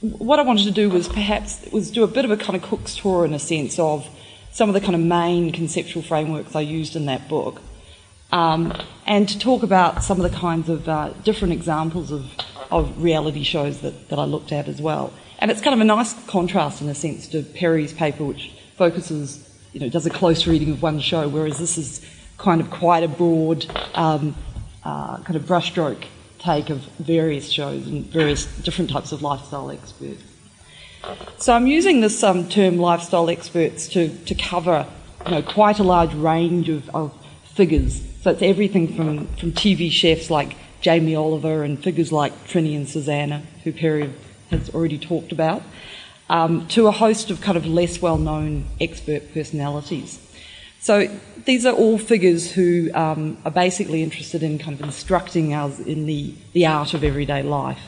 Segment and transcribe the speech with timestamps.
[0.00, 2.62] what I wanted to do was perhaps was do a bit of a kind of
[2.62, 4.06] Cook's tour in a sense of
[4.52, 7.60] some of the kind of main conceptual frameworks I used in that book,
[8.32, 8.72] um,
[9.06, 12.30] and to talk about some of the kinds of uh, different examples of,
[12.70, 15.12] of reality shows that, that I looked at as well.
[15.38, 19.46] And it's kind of a nice contrast in a sense to Perry's paper, which focuses,
[19.72, 22.04] you know, does a close reading of one show, whereas this is
[22.38, 24.34] kind of quite a broad um,
[24.84, 26.04] uh, kind of brushstroke
[26.38, 30.22] take of various shows and various different types of lifestyle experts.
[31.38, 34.86] So I'm using this um, term lifestyle experts to, to cover
[35.24, 37.12] you know, quite a large range of, of
[37.44, 38.02] figures.
[38.22, 42.88] So it's everything from, from TV chefs like Jamie Oliver and figures like Trinny and
[42.88, 44.12] Susannah, who Perry
[44.50, 45.62] has already talked about,
[46.28, 50.18] um, to a host of kind of less well known expert personalities.
[50.86, 51.08] So
[51.46, 56.06] these are all figures who um, are basically interested in kind of instructing us in
[56.06, 57.80] the, the art of everyday life.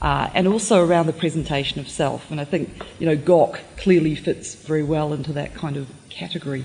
[0.00, 2.30] Uh, and also around the presentation of self.
[2.30, 6.64] And I think, you know, Gok clearly fits very well into that kind of category.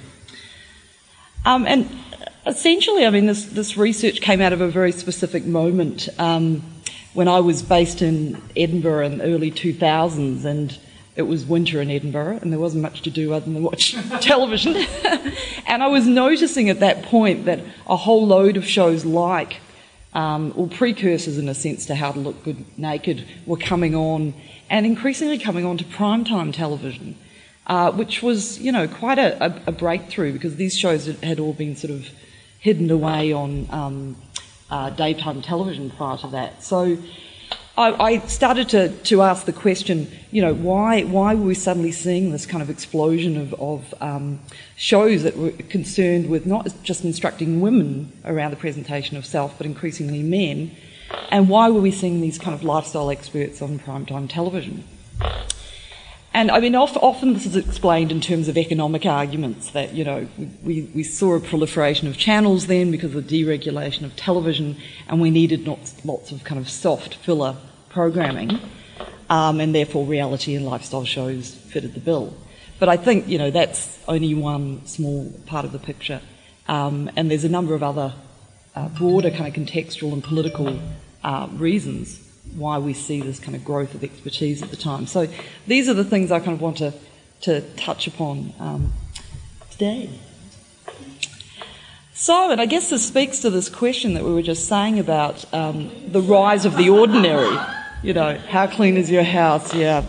[1.43, 1.89] Um, and
[2.45, 6.63] essentially, I mean, this, this research came out of a very specific moment um,
[7.13, 10.79] when I was based in Edinburgh in the early 2000s, and
[11.15, 14.75] it was winter in Edinburgh, and there wasn't much to do other than watch television.
[15.65, 19.57] and I was noticing at that point that a whole load of shows like,
[20.13, 24.33] um, or precursors in a sense to How to Look Good Naked, were coming on,
[24.69, 27.17] and increasingly coming on to primetime television,
[27.67, 31.53] uh, which was, you know, quite a, a, a, breakthrough because these shows had all
[31.53, 32.09] been sort of
[32.59, 34.15] hidden away on um,
[34.69, 36.63] uh, daytime television prior to that.
[36.63, 36.97] So
[37.77, 41.91] I, I, started to, to ask the question, you know, why, why were we suddenly
[41.91, 44.39] seeing this kind of explosion of, of um,
[44.77, 49.67] shows that were concerned with not just instructing women around the presentation of self, but
[49.67, 50.71] increasingly men?
[51.29, 54.85] And why were we seeing these kind of lifestyle experts on primetime television?
[56.33, 60.27] And I mean, often this is explained in terms of economic arguments that, you know,
[60.63, 65.21] we, we saw a proliferation of channels then because of the deregulation of television and
[65.21, 67.55] we needed lots, lots of kind of soft filler
[67.95, 68.59] programming
[69.29, 72.35] um, and therefore reality and lifestyle shows fitted the bill.
[72.77, 76.21] But I think, you know, that's only one small part of the picture.
[76.67, 78.13] Um, and there's a number of other
[78.75, 80.77] uh, broader kind of contextual and political
[81.23, 82.21] uh, reasons
[82.55, 85.07] why we see this kind of growth of expertise at the time.
[85.07, 85.27] So
[85.65, 86.93] these are the things I kind of want to,
[87.41, 88.93] to touch upon um,
[89.71, 90.09] today.
[92.13, 95.45] So, and I guess this speaks to this question that we were just saying about
[95.53, 97.57] um, the rise of the ordinary.
[98.03, 99.73] You know, how clean is your house?
[99.73, 100.03] Yeah.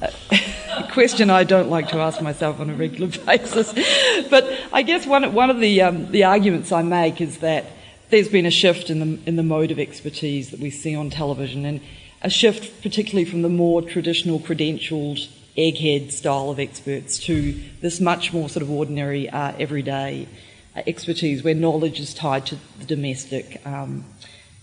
[0.00, 3.72] A question I don't like to ask myself on a regular basis.
[4.30, 7.66] But I guess one, one of the, um, the arguments I make is that
[8.10, 11.10] there's been a shift in the, in the mode of expertise that we see on
[11.10, 11.80] television, and
[12.22, 18.32] a shift particularly from the more traditional credentialed egghead style of experts to this much
[18.32, 20.28] more sort of ordinary, uh, everyday
[20.76, 24.04] uh, expertise where knowledge is tied to the domestic, um,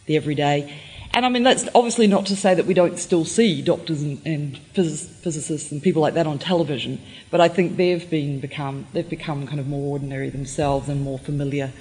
[0.06, 0.74] the everyday.
[1.16, 4.20] And I mean, that's obviously not to say that we don't still see doctors and,
[4.26, 9.08] and physicists and people like that on television, but I think they've been become they've
[9.08, 11.72] become kind of more ordinary themselves and more familiar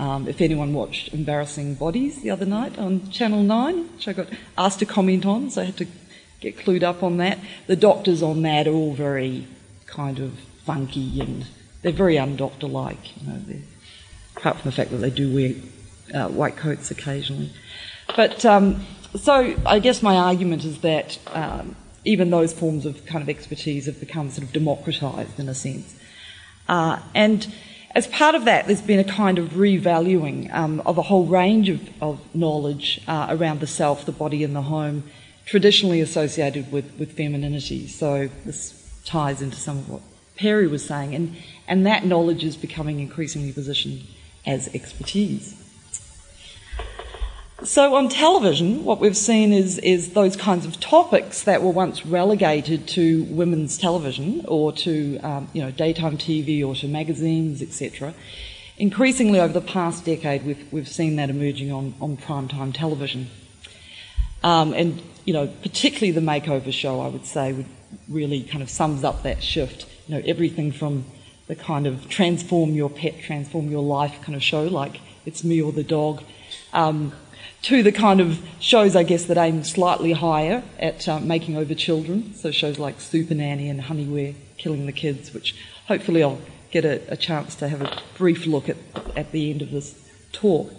[0.00, 4.28] um, if anyone watched Embarrassing Bodies the other night on Channel 9, which I got
[4.56, 5.86] asked to comment on, so I had to
[6.40, 7.38] get clued up on that.
[7.66, 9.46] The doctors on that are all very
[9.84, 11.46] kind of funky and
[11.82, 13.40] they're very undoctor like, you know,
[14.36, 15.52] apart from the fact that they do wear
[16.14, 17.52] uh, white coats occasionally.
[18.16, 18.84] But um,
[19.16, 23.86] so I guess my argument is that um, even those forms of kind of expertise
[23.86, 25.96] have become sort of democratised in a sense.
[26.68, 27.52] Uh, and
[27.94, 31.68] as part of that, there's been a kind of revaluing um, of a whole range
[31.68, 35.02] of, of knowledge uh, around the self, the body, and the home,
[35.44, 37.88] traditionally associated with, with femininity.
[37.88, 40.02] So this ties into some of what
[40.36, 44.04] Perry was saying, and, and that knowledge is becoming increasingly positioned
[44.46, 45.59] as expertise.
[47.64, 52.06] So on television, what we've seen is, is those kinds of topics that were once
[52.06, 58.14] relegated to women's television or to um, you know daytime TV or to magazines, etc.
[58.78, 63.28] Increasingly over the past decade, we've, we've seen that emerging on, on primetime television.
[64.42, 67.66] Um, and you know, particularly the makeover show, I would say, would
[68.08, 69.84] really kind of sums up that shift.
[70.08, 71.04] You know, everything from
[71.46, 75.60] the kind of transform your pet, transform your life kind of show, like it's me
[75.60, 76.22] or the dog.
[76.72, 77.12] Um,
[77.62, 81.74] to the kind of shows, I guess, that aim slightly higher at uh, making over
[81.74, 82.34] children.
[82.34, 85.54] So shows like Super Nanny and Honey We're Killing the Kids, which
[85.86, 86.40] hopefully I'll
[86.70, 88.76] get a, a chance to have a brief look at
[89.16, 89.94] at the end of this
[90.32, 90.72] talk.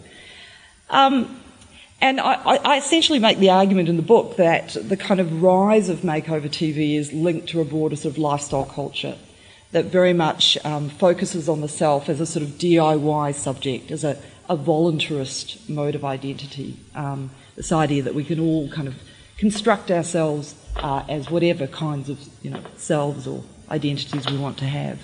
[0.89, 1.42] Um,
[2.01, 5.88] And I, I, essentially make the argument in the book that the kind of rise
[5.88, 9.16] of makeover TV is linked to a broader sort of lifestyle culture
[9.72, 14.04] that very much um, focuses on the self as a sort of DIY subject, as
[14.04, 14.18] a,
[14.49, 16.79] a voluntarist mode of identity.
[16.95, 18.95] Um, this idea that we can all kind of
[19.38, 24.65] construct ourselves uh, as whatever kinds of you know selves or identities we want to
[24.65, 24.99] have.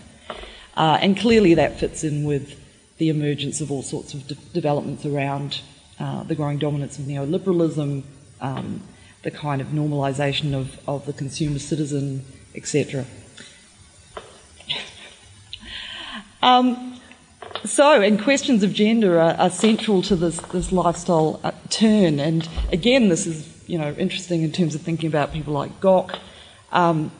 [0.75, 2.59] Uh, and clearly that fits in with
[2.97, 5.61] the emergence of all sorts of de- developments around
[5.99, 8.03] uh, the growing dominance of neoliberalism,
[8.41, 8.81] um,
[9.23, 12.23] the kind of normalisation of, of the consumer citizen,
[12.53, 13.05] etc.
[16.43, 16.96] um,
[17.65, 22.19] so, and questions of gender are, are central to this, this lifestyle uh, turn.
[22.19, 26.17] And again, this is you know interesting in terms of thinking about people like Gok.
[26.71, 27.11] Um,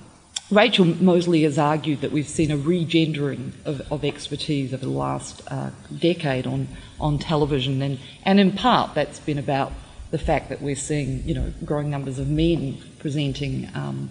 [0.50, 5.42] Rachel Moseley has argued that we've seen a regendering of, of expertise over the last
[5.52, 6.70] uh, decade on,
[7.02, 9.74] on television, and, and in part that's been about
[10.10, 14.10] the fact that we're seeing you know growing numbers of men presenting um,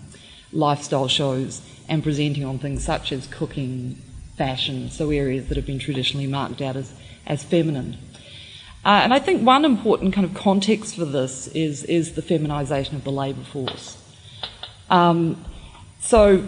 [0.53, 3.97] lifestyle shows and presenting on things such as cooking,
[4.37, 6.93] fashion, so areas that have been traditionally marked out as,
[7.27, 7.97] as feminine.
[8.85, 12.93] Uh, and I think one important kind of context for this is, is the feminisation
[12.93, 14.01] of the labour force.
[14.89, 15.45] Um,
[16.01, 16.47] so,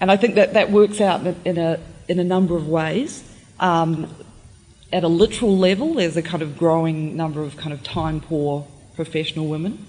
[0.00, 1.78] and I think that that works out in a,
[2.08, 3.22] in a number of ways.
[3.60, 4.14] Um,
[4.92, 8.66] at a literal level, there's a kind of growing number of kind of time poor
[8.94, 9.86] professional women.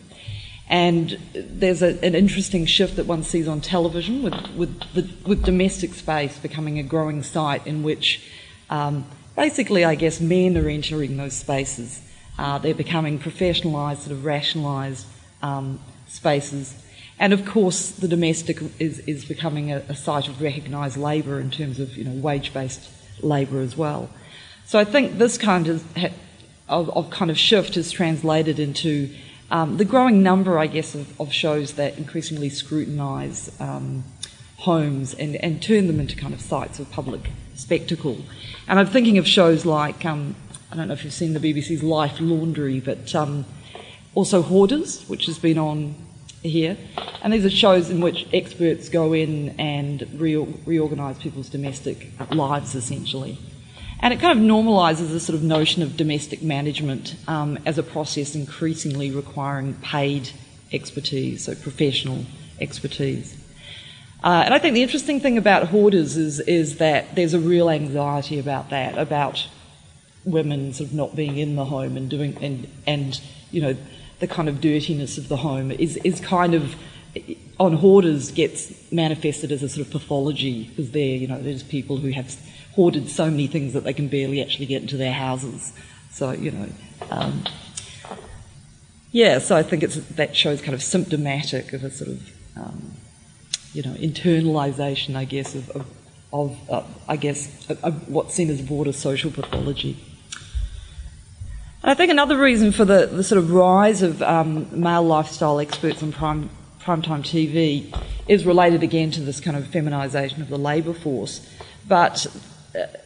[0.70, 5.44] And there's a, an interesting shift that one sees on television with, with, the, with
[5.44, 8.28] domestic space becoming a growing site in which
[8.70, 9.06] um,
[9.36, 12.02] basically, I guess, men are entering those spaces.
[12.40, 15.06] Uh, they're becoming professionalised, sort of rationalised
[15.42, 16.84] um, spaces
[17.20, 21.52] and of course, the domestic is, is becoming a, a site of recognised labour in
[21.52, 22.90] terms of you know, wage based
[23.22, 24.10] labour as well.
[24.66, 25.86] So I think this kind of,
[26.68, 29.14] of, of kind of shift is translated into
[29.54, 34.04] um, the growing number, I guess, of, of shows that increasingly scrutinise um,
[34.58, 38.18] homes and, and turn them into kind of sites of public spectacle.
[38.68, 40.36] And I'm thinking of shows like, um,
[40.72, 43.46] I don't know if you've seen the BBC's Life Laundry, but um,
[44.16, 45.94] also Hoarders, which has been on
[46.42, 46.76] here.
[47.22, 50.36] And these are shows in which experts go in and re-
[50.66, 53.38] reorganise people's domestic lives essentially.
[54.04, 57.84] And it kind of normalises the sort of notion of domestic management um, as a
[57.84, 60.30] process increasingly requiring paid
[60.74, 62.26] expertise, so professional
[62.60, 63.42] expertise.
[64.22, 67.70] Uh, and I think the interesting thing about hoarders is, is that there's a real
[67.70, 69.48] anxiety about that, about
[70.26, 73.22] women sort of not being in the home and doing and and
[73.52, 73.76] you know
[74.20, 76.76] the kind of dirtiness of the home is, is kind of
[77.60, 81.98] on hoarders gets manifested as a sort of pathology because they're you know there's people
[81.98, 82.34] who have
[82.74, 85.74] hoarded so many things that they can barely actually get into their houses.
[86.12, 86.70] So you know,
[87.10, 87.44] um,
[89.12, 89.40] yeah.
[89.40, 92.94] So I think it's that shows kind of symptomatic of a sort of um,
[93.74, 95.86] you know internalization, I guess, of, of,
[96.32, 97.68] of uh, I guess
[98.08, 99.98] what's seen as broader social pathology.
[101.84, 105.60] And I think another reason for the, the sort of rise of um, male lifestyle
[105.60, 106.50] experts on prime,
[106.80, 107.94] primetime TV
[108.26, 111.46] is related again to this kind of feminisation of the labour force,
[111.86, 112.26] but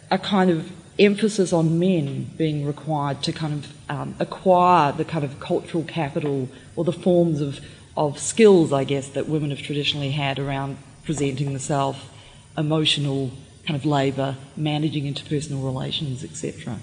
[0.10, 5.24] a kind of emphasis on men being required to kind of um, acquire the kind
[5.24, 7.60] of cultural capital or the forms of,
[7.96, 12.12] of skills, I guess, that women have traditionally had around presenting the self,
[12.58, 13.32] emotional
[13.66, 16.80] kind of labour, managing interpersonal relations, etc.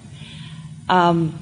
[0.87, 1.37] Um,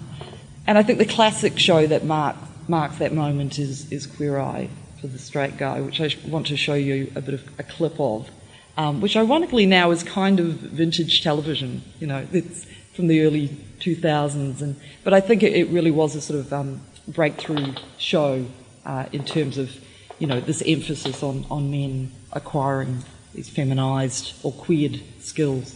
[0.66, 2.36] and I think the classic show that mark,
[2.68, 4.70] marks that moment is, is Queer Eye
[5.02, 8.00] for the Straight Guy, which I want to show you a bit of a clip
[8.00, 8.30] of,
[8.78, 11.84] um, which ironically now is kind of vintage television.
[12.00, 13.50] You know, it's from the early
[13.80, 18.46] 2000s, and but I think it, really was a sort of um, breakthrough show
[18.86, 19.72] uh, in terms of
[20.20, 23.04] you know this emphasis on, on men acquiring
[23.34, 25.76] these feminized or queered skills.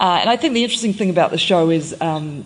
[0.00, 2.44] Uh, and I think the interesting thing about the show is um,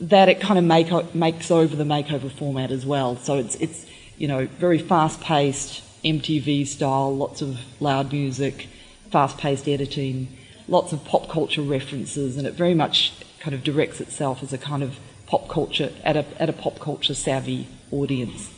[0.00, 3.16] that it kind of make, makes over the makeover format as well.
[3.16, 8.68] So it's, it's you know, very fast paced, MTV style, lots of loud music,
[9.10, 10.28] fast paced editing,
[10.68, 14.58] lots of pop culture references, and it very much kind of directs itself as a
[14.58, 18.52] kind of pop culture, at a, at a pop culture savvy audience.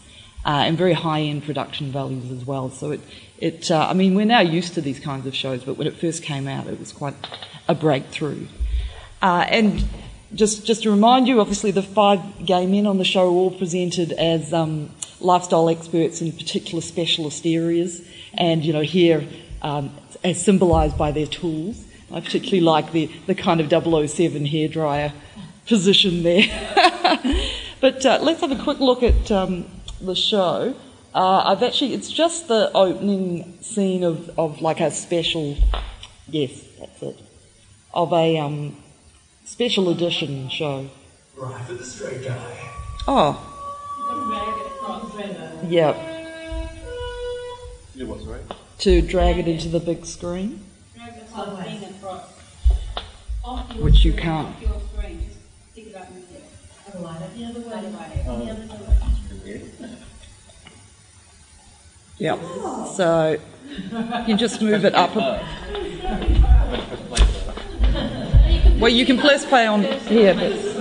[0.45, 2.69] Uh, and very high end production values as well.
[2.69, 3.01] So it,
[3.39, 5.95] it uh, I mean, we're now used to these kinds of shows, but when it
[5.95, 7.15] first came out, it was quite
[7.69, 8.49] a breakthrough.
[9.21, 9.85] Uh, and
[10.35, 13.51] just, just to remind you, obviously the five gay men on the show are all
[13.53, 14.91] presented as um,
[15.23, 19.27] lifestyle experts in particular specialist areas, and you know here
[19.63, 21.85] um, as symbolised by their tools.
[22.13, 25.15] I particularly like the, the kind of 007 hairdryer
[25.67, 26.45] position there.
[27.83, 29.67] But uh, let's have a quick look at um,
[30.01, 30.73] the show.
[31.13, 35.59] Uh, I've actually, it's just the opening scene of, of like a special,
[36.29, 37.21] yes, that's it,
[37.93, 38.77] of a um,
[39.45, 40.89] special edition show.
[41.37, 42.71] Right for the straight guy.
[43.09, 43.52] Oh,
[45.69, 45.95] yeah,
[47.95, 48.41] You what, sorry?
[48.79, 50.65] to drag it into the big screen,
[53.79, 54.55] which you can't.
[62.19, 62.37] Yeah,
[62.93, 63.39] so
[64.27, 65.17] you just move it up.
[65.17, 65.45] A,
[68.79, 70.72] well, you can press play on here, but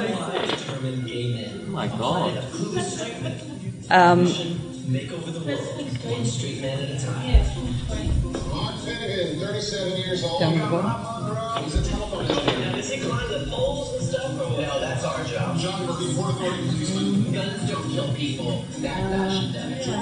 [3.92, 4.24] um,
[4.88, 5.60] Make over the world.
[6.04, 7.46] One straight man at a time.
[8.50, 10.40] Mark Finnegan, 37 years old.
[10.40, 11.64] down the bottom.
[11.64, 12.72] He's a telephone operator.
[12.72, 14.32] Does he climb the poles and stuff?
[14.32, 15.58] Or No, that's our job.
[15.58, 17.32] John Murphy, Port Authority policeman.
[17.34, 18.66] Guns don't kill people.
[18.80, 19.94] That fashion does.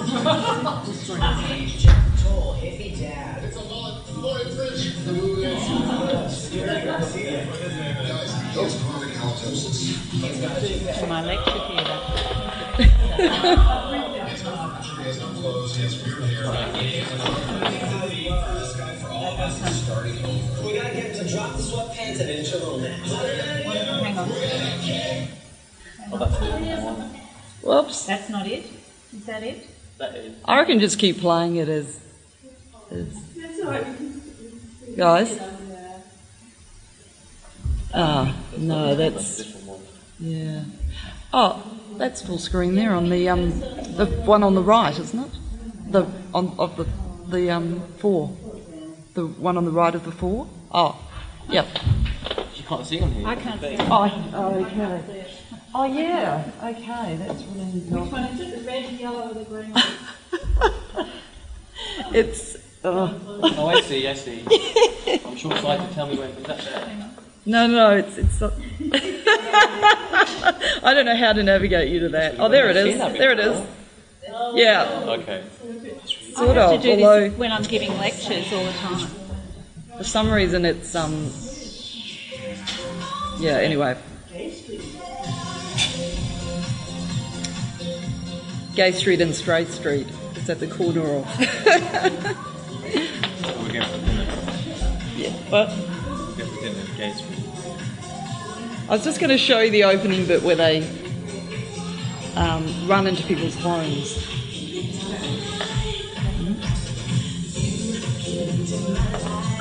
[1.51, 3.43] Age, Jack Toll, hippie dad.
[3.43, 4.08] It's a lot.
[4.08, 4.96] Floyd Bridge.
[5.03, 5.41] The movie.
[5.43, 11.08] Guys, he has chronic halitosis.
[11.08, 12.49] my lecture theatre.
[13.20, 13.26] We
[20.76, 23.00] gotta get him to drop the sweatpants and into a little nap.
[23.00, 24.30] Hang on.
[26.20, 27.10] That's a different one.
[27.62, 28.06] Whoops.
[28.06, 28.64] That's not it.
[29.14, 29.68] Is that it?
[29.98, 30.36] That is.
[30.46, 32.00] I reckon just keep playing it as.
[32.92, 33.14] as
[34.96, 35.40] guys.
[37.94, 39.80] Ah, no, That's a that's different one.
[40.20, 40.64] yeah.
[41.34, 43.60] Oh, that's full screen there on the um
[43.98, 45.32] the one on the right, isn't it?
[45.91, 46.88] The on of the
[47.27, 48.29] the um four,
[49.13, 50.48] the one on the right of the four.
[50.72, 50.98] Oh,
[51.50, 51.68] yep.
[52.56, 53.27] You can't see on here.
[53.27, 53.75] I can't see.
[53.79, 55.25] Oh, oh okay.
[55.75, 56.50] Oh yeah.
[56.63, 58.60] Okay, that's really Which one is it?
[58.60, 61.10] The red, yellow, or the green one?
[62.12, 62.56] It's.
[62.84, 64.44] Uh, Oh, I see, I see.
[65.25, 65.91] I'm short sighted.
[65.91, 66.29] Tell me when.
[66.29, 67.12] Is that there?
[67.50, 68.53] No, no, it's it's not.
[70.84, 72.36] I don't know how to navigate you to that.
[72.39, 72.89] Oh, there it I've is.
[72.91, 73.62] seen that There it is.
[74.53, 75.44] Yeah, Okay.
[76.36, 76.82] sort I have of.
[76.82, 79.08] to do Although this when I'm giving lectures all the time.
[79.98, 81.32] for some reason it's um.
[83.39, 83.58] Yeah.
[83.58, 83.98] Anyway.
[88.75, 90.08] Gay Street and Straight Street.
[90.36, 91.25] It's at the corner of.
[91.34, 91.41] So
[93.60, 94.25] we're going for dinner.
[95.18, 95.34] yeah.
[95.50, 95.68] But
[96.62, 96.98] We're going for dinner.
[96.98, 97.39] Gay Street.
[98.89, 100.82] I was just going to show you the opening bit where they
[102.36, 104.25] um, run into people's homes.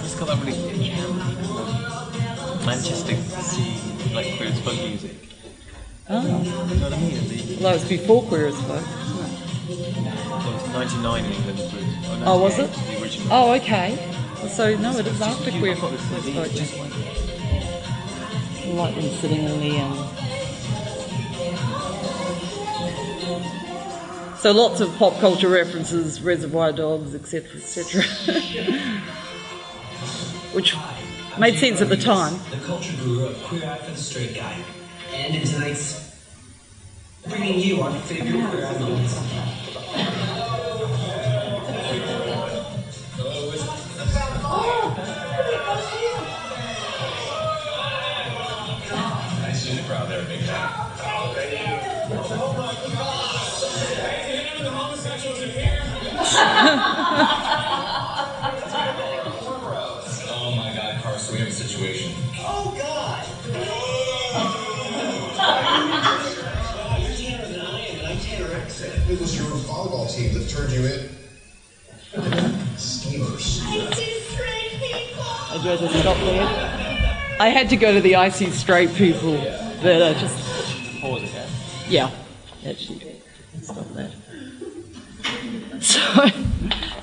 [0.00, 0.90] It's got that really
[2.66, 5.12] Manchester scene, like queer as folk music.
[6.08, 6.22] Oh.
[6.22, 7.28] You know what I mean?
[7.28, 8.82] The, Although it's before Queer as Folk.
[9.68, 11.58] it was 99 in England.
[12.24, 12.70] Oh, was it?
[13.30, 14.17] Oh, okay.
[14.46, 16.24] So no, it is after Queer got as Folk.
[16.34, 16.52] like-
[18.74, 20.08] Like them sitting in the um.
[24.38, 28.02] So lots of pop culture references, Reservoir Dogs, etc., etc.
[30.54, 30.76] Which
[31.38, 32.38] made sense at the time.
[32.50, 34.62] The culture guru of Queer Eye for the Straight Guy.
[35.12, 36.14] And in tonight's
[37.26, 40.47] bringing you our favorite queer eye moments.
[60.30, 62.12] Oh my God, Carson, we have a situation.
[62.38, 63.24] Oh God!
[67.00, 68.92] You're Tanner than I am, and I'm Tanner Exit.
[69.08, 71.08] It was your volleyball team that turned you in.
[72.76, 73.62] Schemers.
[73.64, 73.66] I
[75.62, 76.46] do have to stop there.
[77.40, 79.38] I had to go to the icy straight people,
[79.82, 80.36] but I just
[81.00, 81.30] Pause it,
[81.88, 82.10] yeah?
[82.62, 83.00] yeah, actually
[83.62, 84.10] stop that.
[85.84, 86.28] So,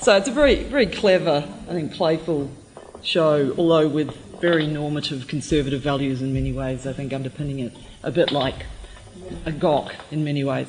[0.02, 2.52] so it's a very very clever, I think, playful
[3.02, 6.86] show, although with very normative conservative values in many ways.
[6.86, 8.66] I think underpinning it a bit like
[9.46, 10.68] a Gok in many ways.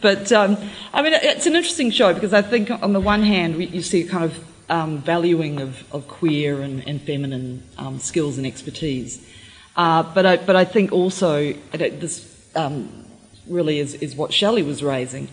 [0.00, 0.56] But um,
[0.92, 4.02] I mean, it's an interesting show because I think on the one hand you see
[4.02, 9.28] a kind of um, valuing of, of queer and, and feminine um, skills and expertise.
[9.76, 13.06] Uh, but I, but I think also this um,
[13.46, 15.28] really is, is what Shelley was raising.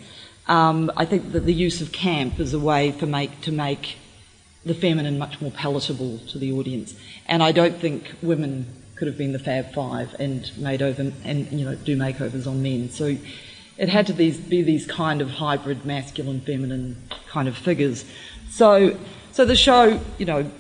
[0.50, 3.98] Um, I think that the use of camp is a way for make to make
[4.66, 6.96] the feminine much more palatable to the audience.
[7.28, 8.66] And I don't think women
[8.96, 12.62] could have been the Fab Five and made over and you know do makeovers on
[12.62, 12.90] men.
[12.90, 13.16] So
[13.78, 16.98] it had to these, be these kind of hybrid masculine feminine
[17.30, 18.04] kind of figures.
[18.50, 18.98] So,
[19.32, 20.52] so the show, you know,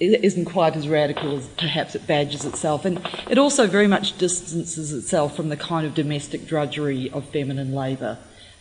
[0.00, 4.92] isn't quite as radical as perhaps it badges itself, and it also very much distances
[4.92, 8.18] itself from the kind of domestic drudgery of feminine labour.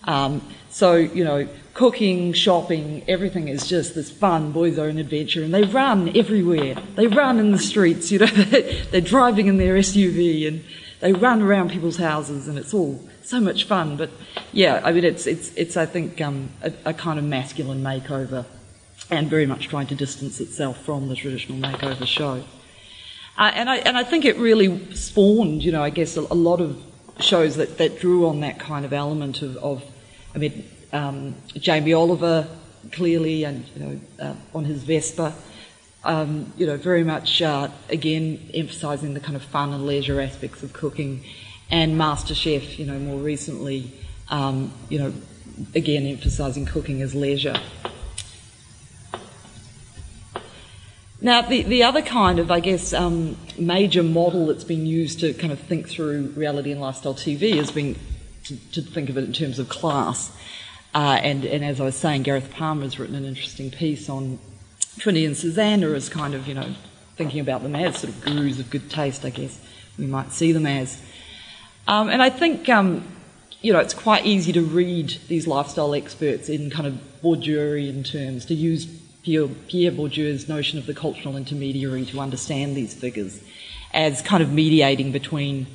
[0.09, 5.53] Um, so, you know, cooking, shopping, everything is just this fun boys' own adventure, and
[5.53, 6.75] they run everywhere.
[6.95, 8.25] They run in the streets, you know,
[8.91, 10.63] they're driving in their SUV and
[10.99, 13.97] they run around people's houses, and it's all so much fun.
[13.97, 14.09] But
[14.51, 18.45] yeah, I mean, it's, it's, it's I think, um, a, a kind of masculine makeover
[19.11, 22.43] and very much trying to distance itself from the traditional makeover show.
[23.37, 26.33] Uh, and, I, and I think it really spawned, you know, I guess a, a
[26.33, 26.83] lot of
[27.19, 29.83] shows that, that drew on that kind of element of, of
[30.33, 32.47] I mean, um, Jamie Oliver
[32.91, 35.33] clearly, and you know, uh, on his Vespa,
[36.03, 40.63] um, you know, very much uh, again emphasising the kind of fun and leisure aspects
[40.63, 41.23] of cooking,
[41.69, 43.91] and MasterChef, you know, more recently,
[44.29, 45.13] um, you know,
[45.75, 47.59] again emphasising cooking as leisure.
[51.21, 55.33] Now, the, the other kind of, I guess, um, major model that's been used to
[55.33, 57.97] kind of think through reality and lifestyle TV has been
[58.49, 60.31] to, to think of it in terms of class.
[60.93, 64.39] Uh, and, and as I was saying, Gareth Palmer has written an interesting piece on
[64.97, 66.73] Trinny and Susannah as kind of, you know,
[67.15, 69.59] thinking about them as sort of gurus of good taste, I guess
[69.97, 71.01] we might see them as.
[71.87, 73.03] Um, and I think, um,
[73.61, 78.45] you know, it's quite easy to read these lifestyle experts in kind of Bourdieuian terms,
[78.45, 78.85] to use
[79.23, 83.43] Pierre, Pierre Bourdieu's notion of the cultural intermediary to understand these figures
[83.93, 85.67] as kind of mediating between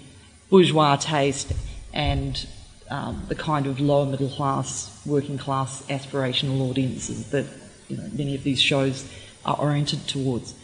[0.51, 1.53] bourgeois taste
[1.93, 2.47] and
[2.91, 7.47] um, the kind of lower middle class, working class aspirational audiences that
[7.89, 9.09] you know, many of these shows
[9.45, 10.55] are oriented towards.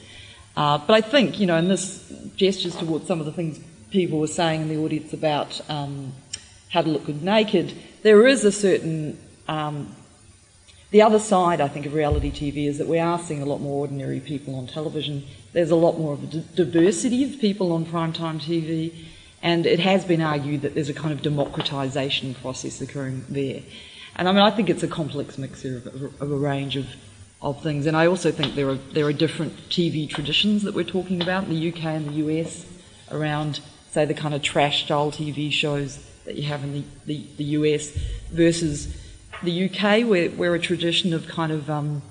[0.57, 3.61] Uh, but I think, you know, and this gestures towards some of the things
[3.91, 6.13] people were saying in the audience about um,
[6.71, 9.19] how to look good naked, there is a certain.
[9.49, 9.95] Um,
[10.91, 13.61] the other side, I think, of reality TV is that we are seeing a lot
[13.61, 15.25] more ordinary people on television.
[15.53, 18.93] There's a lot more of a d- diversity of people on primetime TV,
[19.43, 23.63] and it has been argued that there's a kind of democratisation process occurring there.
[24.17, 26.87] And I mean, I think it's a complex mixture of, of, of a range of,
[27.41, 27.87] of things.
[27.87, 31.45] And I also think there are, there are different TV traditions that we're talking about
[31.45, 32.67] in the UK and the US
[33.11, 37.27] around, say, the kind of trash style TV shows that you have in the, the,
[37.39, 37.91] the US
[38.31, 38.95] versus
[39.43, 42.03] the UK, where, where a tradition of kind of, um,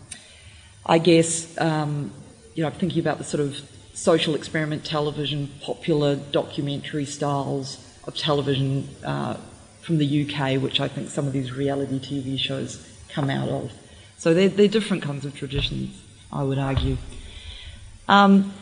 [0.84, 2.12] I guess, um,
[2.56, 3.62] you know, thinking about the sort of
[4.00, 9.36] social experiment television, popular documentary styles of television uh,
[9.82, 13.74] from the UK, which I think some of these reality TV shows come out of.
[14.18, 16.98] So they're, they're different kinds of traditions, I would argue.
[18.08, 18.54] Um,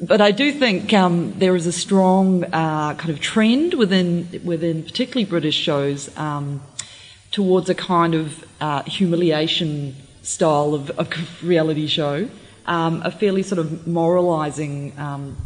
[0.00, 4.82] but I do think um, there is a strong uh, kind of trend within, within
[4.82, 6.60] particularly British shows um,
[7.30, 11.08] towards a kind of uh, humiliation style of, of
[11.44, 12.28] reality show,
[12.66, 15.36] um, a fairly sort of moralising um,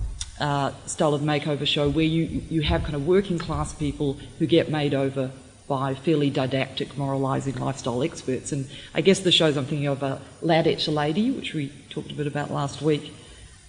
[0.40, 4.46] uh, style of makeover show where you, you have kind of working class people who
[4.46, 5.30] get made over
[5.68, 8.50] by fairly didactic, moralising lifestyle experts.
[8.50, 12.10] And I guess the shows I'm thinking of are Ladette to Lady, which we talked
[12.10, 13.14] a bit about last week,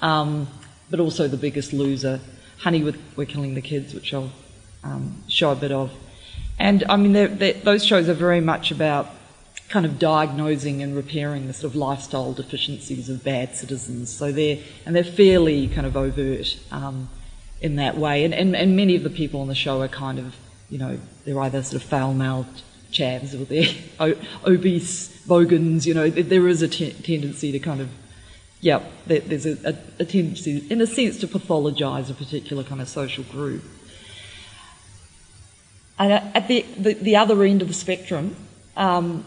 [0.02, 0.48] um,
[0.90, 2.20] but also The Biggest Loser,
[2.58, 4.32] Honey, with, We're Killing the Kids, which I'll
[4.84, 5.92] um, show a bit of.
[6.58, 9.08] And I mean, they're, they're, those shows are very much about
[9.72, 14.12] kind of diagnosing and repairing the sort of lifestyle deficiencies of bad citizens.
[14.12, 17.10] So they're, and they're fairly kind of overt um,
[17.62, 18.26] in that way.
[18.26, 20.36] And, and, and many of the people on the show are kind of,
[20.70, 26.50] you know, they're either sort of foul-mouthed chavs or they're obese bogans, you know, there
[26.50, 27.90] is a te- tendency to kind of,
[28.60, 32.82] yeah, there, there's a, a, a tendency, in a sense, to pathologise a particular kind
[32.82, 33.64] of social group.
[35.98, 38.36] And at the, the, the other end of the spectrum,
[38.76, 39.24] um,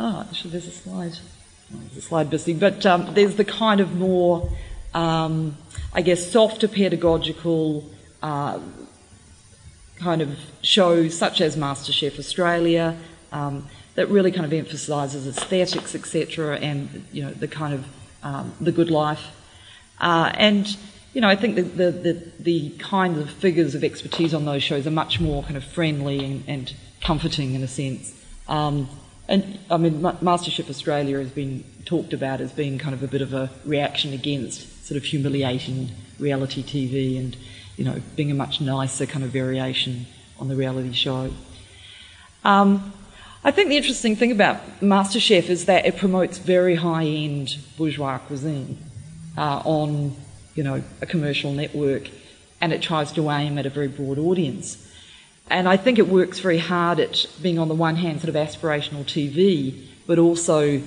[0.00, 1.12] oh, actually, there's a slide.
[1.72, 4.50] Oh, there's a slide missing, but um, there's the kind of more,
[4.94, 5.56] um,
[5.92, 7.88] I guess, softer pedagogical
[8.22, 8.58] uh,
[9.96, 12.96] kind of shows, such as MasterChef Australia,
[13.30, 17.86] um, that really kind of emphasises aesthetics, etc., and you know the kind of
[18.22, 19.30] um, the good life,
[20.00, 20.76] uh, and
[21.12, 24.62] you know, I think the, the, the, the kind of figures of expertise on those
[24.62, 28.14] shows are much more kind of friendly and, and comforting in a sense.
[28.46, 28.88] Um,
[29.30, 33.06] and I mean, Ma- MasterChef Australia has been talked about as being kind of a
[33.06, 37.36] bit of a reaction against sort of humiliating reality TV and,
[37.76, 40.06] you know, being a much nicer kind of variation
[40.40, 41.30] on the reality show.
[42.44, 42.92] Um,
[43.44, 48.18] I think the interesting thing about MasterChef is that it promotes very high end bourgeois
[48.18, 48.78] cuisine
[49.38, 50.16] uh, on
[50.56, 52.10] you know, a commercial network,
[52.60, 54.89] and it tries to aim at a very broad audience.
[55.50, 58.36] And I think it works very hard at being, on the one hand, sort of
[58.36, 60.80] aspirational TV, but also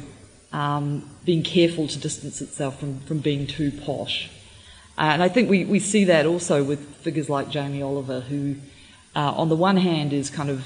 [0.54, 4.30] um, being careful to distance itself from, from being too posh.
[4.98, 8.56] Uh, and I think we, we see that also with figures like Jamie Oliver, who,
[9.16, 10.66] uh, on the one hand, is kind of,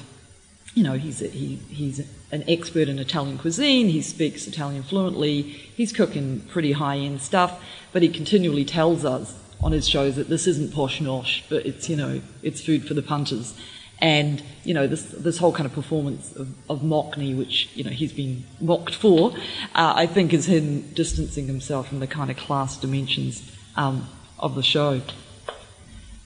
[0.75, 1.99] you know, he's, a, he, he's
[2.31, 7.63] an expert in Italian cuisine, he speaks Italian fluently, he's cooking pretty high end stuff,
[7.93, 11.89] but he continually tells us on his shows that this isn't posh nosh, but it's,
[11.89, 13.55] you know, it's food for the punters.
[13.99, 17.89] And, you know, this, this whole kind of performance of, of Mockney, which, you know,
[17.89, 19.31] he's been mocked for,
[19.73, 24.07] uh, I think is him distancing himself from the kind of class dimensions um,
[24.37, 25.01] of the show.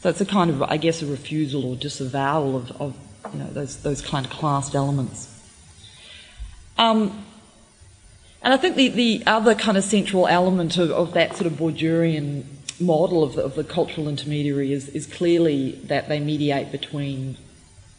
[0.01, 2.97] So it's a kind of, I guess, a refusal or disavowal of, of
[3.31, 5.29] you know, those, those kind of classed elements.
[6.77, 7.23] Um,
[8.41, 11.53] and I think the, the other kind of central element of, of that sort of
[11.53, 12.43] Bourdieuian
[12.81, 17.37] model of the, of the cultural intermediary is, is clearly that they mediate between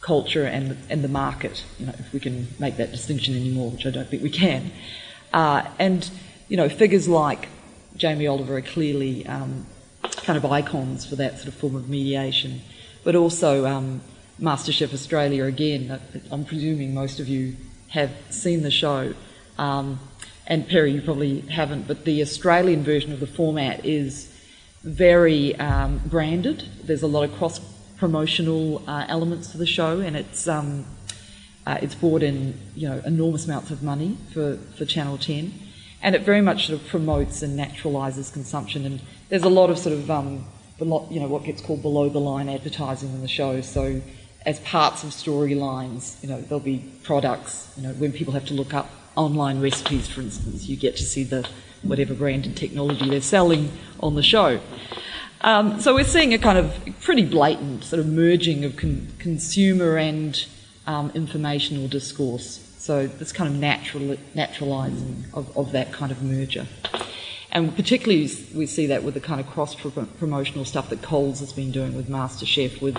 [0.03, 3.85] culture and, and the market, you know, if we can make that distinction anymore, which
[3.85, 4.71] I don't think we can.
[5.31, 6.09] Uh, and,
[6.49, 7.47] you know, figures like
[7.95, 9.65] Jamie Oliver are clearly um,
[10.03, 12.61] kind of icons for that sort of form of mediation.
[13.05, 14.01] But also um,
[14.39, 17.55] MasterChef Australia, again, I'm presuming most of you
[17.89, 19.13] have seen the show.
[19.57, 19.99] Um,
[20.45, 24.29] and Perry, you probably haven't, but the Australian version of the format is
[24.83, 26.67] very um, branded.
[26.83, 27.59] There's a lot of cross
[28.03, 30.85] promotional uh, elements to the show, and it's um,
[31.65, 35.53] uh, it's brought in you know enormous amounts of money for, for Channel 10,
[36.01, 38.85] and it very much sort of promotes and naturalises consumption.
[38.85, 40.45] And there's a lot of sort of um,
[40.79, 43.61] you know what gets called below the line advertising in the show.
[43.61, 44.01] So
[44.45, 47.71] as parts of storylines, you know there'll be products.
[47.77, 51.03] You know when people have to look up online recipes, for instance, you get to
[51.03, 51.47] see the
[51.83, 54.59] whatever branded technology they're selling on the show.
[55.45, 59.97] Um, so we're seeing a kind of pretty blatant sort of merging of con- consumer
[59.97, 60.45] and
[60.87, 62.73] um, informational discourse.
[62.77, 66.65] So this kind of natural, naturalising of, of that kind of merger.
[67.51, 71.51] And particularly we see that with the kind of cross promotional stuff that Coles has
[71.51, 72.97] been doing with MasterChef, with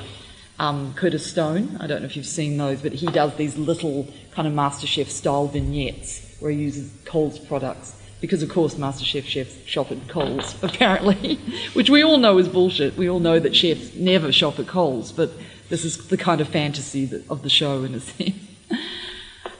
[0.58, 1.78] um, Curtis Stone.
[1.80, 5.06] I don't know if you've seen those, but he does these little kind of MasterChef
[5.06, 10.56] style vignettes where he uses Coles products because of course MasterChef chefs shop at Coles,
[10.62, 11.36] apparently,
[11.74, 12.96] which we all know is bullshit.
[12.96, 15.30] We all know that chefs never shop at Coles, but
[15.68, 18.34] this is the kind of fantasy that, of the show in a sense.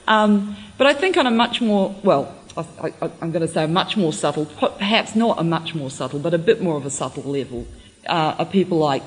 [0.07, 3.67] um, but I think on a much more, well, I, am going to say a
[3.67, 6.89] much more subtle, perhaps not a much more subtle, but a bit more of a
[6.89, 7.67] subtle level,
[8.07, 9.03] uh, are people like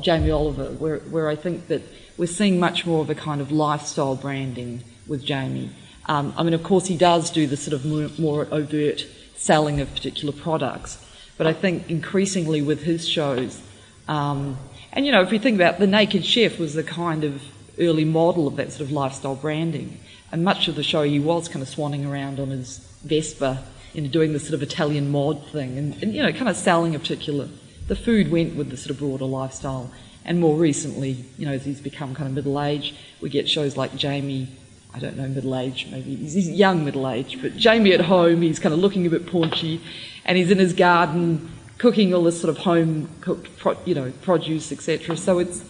[0.00, 1.82] Jamie Oliver, where, where I think that
[2.16, 5.70] we're seeing much more of a kind of lifestyle branding with Jamie.
[6.06, 9.80] Um, I mean, of course, he does do the sort of more, more, overt selling
[9.80, 11.04] of particular products,
[11.36, 13.60] but I think increasingly with his shows,
[14.08, 14.56] um,
[14.92, 17.42] and you know, if you think about The Naked Chef was the kind of
[17.78, 19.98] early model of that sort of lifestyle branding,
[20.32, 24.02] and much of the show he was kind of swanning around on his Vespa, you
[24.02, 26.94] know, doing the sort of Italian mod thing, and, and you know, kind of selling
[26.94, 27.48] a particular.
[27.88, 29.92] The food went with the sort of broader lifestyle.
[30.24, 33.76] And more recently, you know, as he's become kind of middle aged, we get shows
[33.76, 34.48] like Jamie
[34.94, 38.58] I don't know, middle age, maybe he's young middle age, but Jamie at home, he's
[38.58, 39.80] kind of looking a bit paunchy,
[40.24, 44.12] and he's in his garden cooking all this sort of home cooked, pro, you know,
[44.22, 45.16] produce, etc.
[45.16, 45.62] So it's,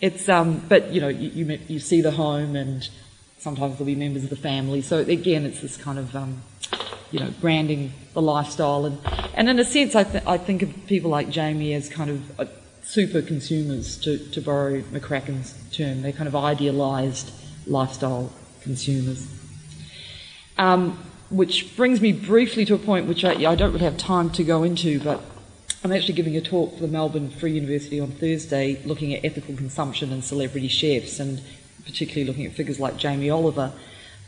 [0.00, 2.88] it's, um, but you know, you, you, you, see the home, and
[3.38, 4.82] sometimes there'll be members of the family.
[4.82, 6.42] So again, it's this kind of, um,
[7.10, 8.98] you know, branding the lifestyle, and
[9.34, 12.40] and in a sense, I, th- I think of people like Jamie as kind of
[12.40, 12.44] uh,
[12.82, 16.02] super consumers, to, to borrow McCracken's term.
[16.02, 17.32] They're kind of idealised
[17.66, 18.30] lifestyle
[18.64, 19.28] consumers.
[20.58, 20.98] Um,
[21.30, 24.44] which brings me briefly to a point which I, I, don't really have time to
[24.44, 25.20] go into, but
[25.82, 29.56] I'm actually giving a talk for the Melbourne Free University on Thursday looking at ethical
[29.56, 31.40] consumption and celebrity chefs, and
[31.84, 33.72] particularly looking at figures like Jamie Oliver,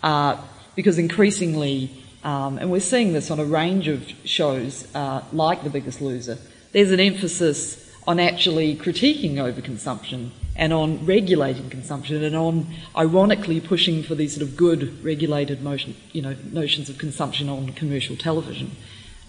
[0.03, 0.37] uh,
[0.75, 1.91] because increasingly,
[2.25, 6.39] um, and we're seeing this on a range of shows uh, like The Biggest Loser,
[6.73, 12.67] there's an emphasis on actually critiquing overconsumption and on regulating consumption and on
[12.97, 17.69] ironically pushing for these sort of good regulated motion, you know, notions of consumption on
[17.71, 18.71] commercial television.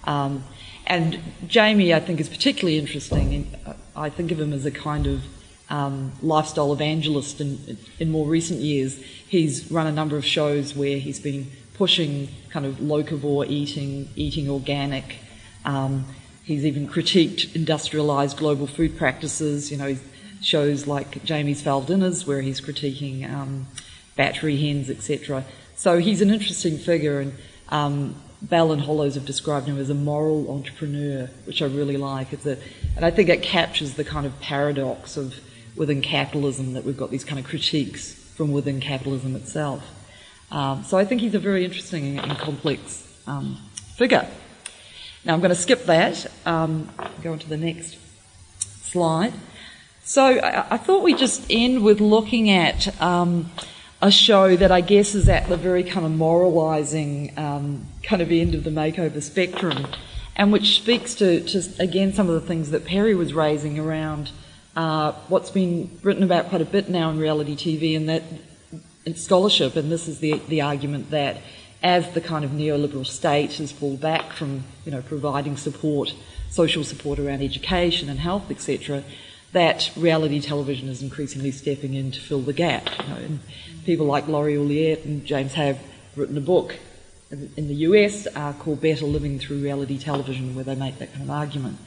[0.05, 0.43] Um,
[0.85, 3.53] and Jamie, I think, is particularly interesting.
[3.65, 5.21] Uh, I think of him as a kind of
[5.69, 8.95] um, lifestyle evangelist in, in more recent years.
[9.27, 14.49] He's run a number of shows where he's been pushing kind of locavore eating, eating
[14.49, 15.17] organic.
[15.65, 16.05] Um,
[16.43, 19.69] he's even critiqued industrialized global food practices.
[19.69, 19.97] You know,
[20.41, 23.67] shows like Jamie's Fowl Dinners, where he's critiquing um,
[24.15, 25.43] battery hens, etc.
[25.75, 27.33] So he's an interesting figure, and
[27.69, 32.33] um, Bell and Hollows have described him as a moral entrepreneur, which I really like.
[32.33, 32.57] It's a,
[32.95, 35.39] and I think it captures the kind of paradox of
[35.75, 39.83] within capitalism, that we've got these kind of critiques from within capitalism itself.
[40.51, 43.57] Um, so I think he's a very interesting and complex um,
[43.95, 44.27] figure.
[45.25, 46.89] Now I'm going to skip that, um,
[47.21, 47.97] go on to the next
[48.59, 49.33] slide.
[50.07, 53.51] So I, thought we'd just end with looking at um,
[54.01, 58.31] a show that I guess is at the very kind of moralising um, kind of
[58.31, 59.85] end of the makeover spectrum,
[60.37, 64.31] and which speaks to, to again some of the things that Perry was raising around
[64.77, 68.23] uh, what's been written about quite a bit now in reality TV, and that
[69.05, 71.41] in scholarship, and this is the the argument that
[71.83, 76.15] as the kind of neoliberal state has pulled back from you know providing support,
[76.49, 79.03] social support around education and health, etc
[79.53, 82.89] that reality television is increasingly stepping in to fill the gap.
[82.99, 83.39] You know, and
[83.85, 85.79] people like Laurie Ouellette and James have
[86.15, 86.75] written a book
[87.31, 91.11] in, in the US uh, called Better Living Through Reality Television, where they make that
[91.11, 91.77] kind of argument.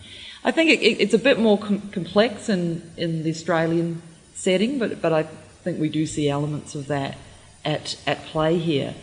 [0.42, 4.02] I think it, it, it's a bit more com- complex in, in the Australian
[4.34, 7.18] setting, but, but I think we do see elements of that
[7.64, 8.94] at, at play here.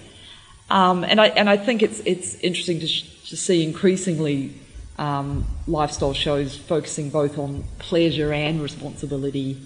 [0.69, 4.55] Um, and, I, and I think it's, it's interesting to, sh- to see increasingly
[4.97, 9.61] um, lifestyle shows focusing both on pleasure and responsibility,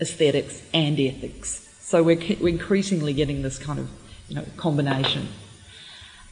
[0.00, 1.62] aesthetics and ethics.
[1.80, 3.88] So we're, we're increasingly getting this kind of
[4.28, 5.28] you know combination.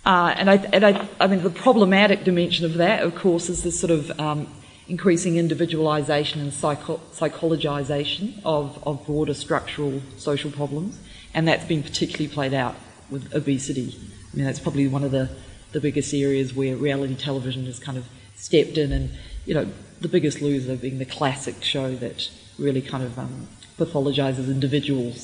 [0.05, 3.63] Uh, and I, and I, I mean, the problematic dimension of that, of course, is
[3.63, 4.47] this sort of um,
[4.87, 10.99] increasing individualisation and psycho- psychologisation of, of broader structural social problems,
[11.33, 12.77] and that's been particularly played out
[13.11, 13.97] with obesity.
[14.33, 15.31] I mean, that's probably one of the,
[15.73, 18.05] the biggest areas where reality television is kind of
[18.45, 19.11] stepped in and,
[19.47, 19.67] you know,
[20.03, 25.19] the biggest loser being the classic show that really kind of um, pathologizes individuals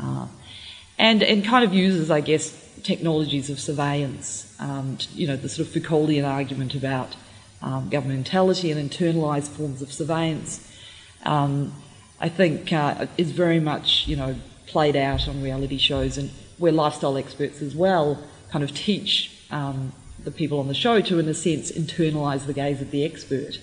[0.00, 0.26] uh,
[0.98, 2.44] and, and kind of uses, I guess,
[2.82, 7.14] technologies of surveillance, um, to, you know, the sort of Foucauldian argument about
[7.60, 10.66] um, governmentality and internalized forms of surveillance.
[11.24, 11.74] Um,
[12.20, 14.34] I think uh, is very much, you know,
[14.66, 18.18] played out on reality shows and where lifestyle experts as well
[18.50, 19.92] kind of teach um,
[20.24, 23.58] the people on the show to, in a sense, internalise the gaze of the expert.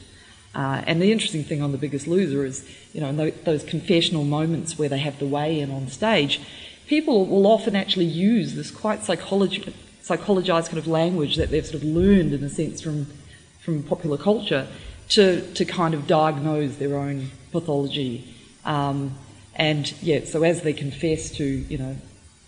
[0.55, 4.23] Uh, and the interesting thing on The Biggest Loser is, you know, in those confessional
[4.23, 6.41] moments where they have the weigh in on stage,
[6.87, 11.75] people will often actually use this quite psychologi- psychologized kind of language that they've sort
[11.75, 13.05] of learned, in a sense, from,
[13.59, 14.67] from popular culture
[15.09, 18.35] to, to kind of diagnose their own pathology.
[18.65, 19.15] Um,
[19.55, 21.95] and yeah, so as they confess to, you know,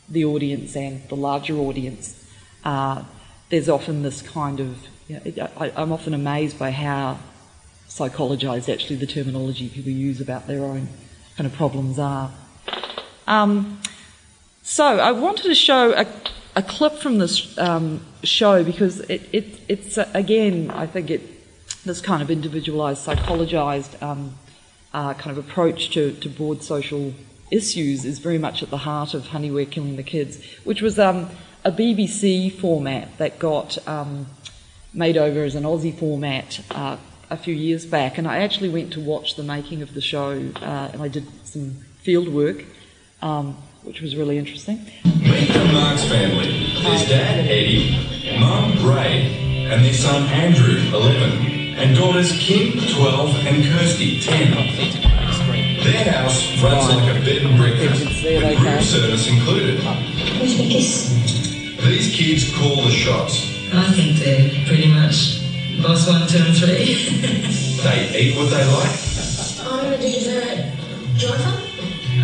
[0.09, 2.27] the audience and the larger audience,
[2.65, 3.03] uh,
[3.51, 7.19] there's often this kind of, you know, I, I'm often amazed by how
[7.87, 10.87] psychologized actually the terminology people use about their own
[11.35, 12.31] kind of problems are.
[13.27, 13.81] Um,
[14.63, 16.07] so I wanted to show a,
[16.55, 21.21] a clip from this um, show because it, it, it's, uh, again, I think it,
[21.83, 24.35] this kind of individualized, psychologized um,
[24.93, 27.13] uh, kind of approach to, to broad social
[27.51, 30.97] issues is very much at the heart of Honey We're Killing the Kids, which was
[30.97, 31.29] um,
[31.63, 34.27] a BBC format that got um,
[34.93, 36.97] made over as an Aussie format uh,
[37.29, 40.31] a few years back, and I actually went to watch the making of the show,
[40.57, 41.71] uh, and I did some
[42.01, 42.65] field work,
[43.21, 44.77] um, which was really interesting.
[45.05, 46.73] Meet the Marx family.
[46.81, 51.47] There's Dad Eddie, Mum Ray, and their son Andrew, 11,
[51.77, 54.51] and daughters Kim, 12, and Kirsty, 10.
[55.83, 59.79] Their house runs like a bed and breakfast, with room service included.
[59.79, 61.40] Who's the kiss?
[62.11, 63.47] These kids call the shots.
[63.71, 65.39] I think they're pretty much
[65.81, 67.07] boss one, two, and three.
[67.83, 68.99] they eat what they like.
[69.63, 70.75] Oh, I'm gonna do the
[71.15, 71.55] driver.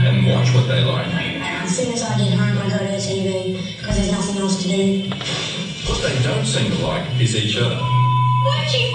[0.03, 1.07] And watch what they like.
[1.07, 4.61] As soon as I get home, I go to the TV because there's nothing else
[4.63, 5.09] to do.
[5.87, 7.77] What they don't seem to like is each other.
[7.77, 8.91] What you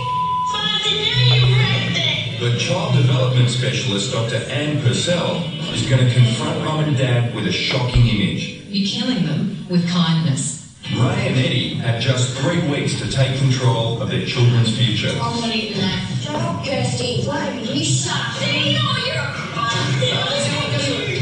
[0.53, 2.51] father, now you right there.
[2.51, 4.45] The child development specialist, Dr.
[4.51, 8.61] Anne Purcell, is going to confront mum and dad with a shocking image.
[8.69, 10.62] You're killing them with kindness.
[10.93, 15.09] Ray and Eddie have just three weeks to take control of their children's future.
[15.09, 16.07] I'm not eating that.
[16.21, 17.25] Shut up, Kirsty.
[17.27, 18.35] Wait, you suck.
[18.35, 20.03] See, no, you're a bastard.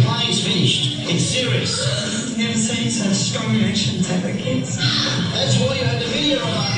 [0.05, 1.09] Playing's finished.
[1.09, 2.37] It's serious.
[2.37, 4.77] Never seen such strong reaction to the kids.
[4.77, 6.71] That's why you had the video of our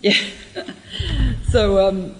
[0.00, 0.14] Yeah.
[1.50, 2.14] so, um,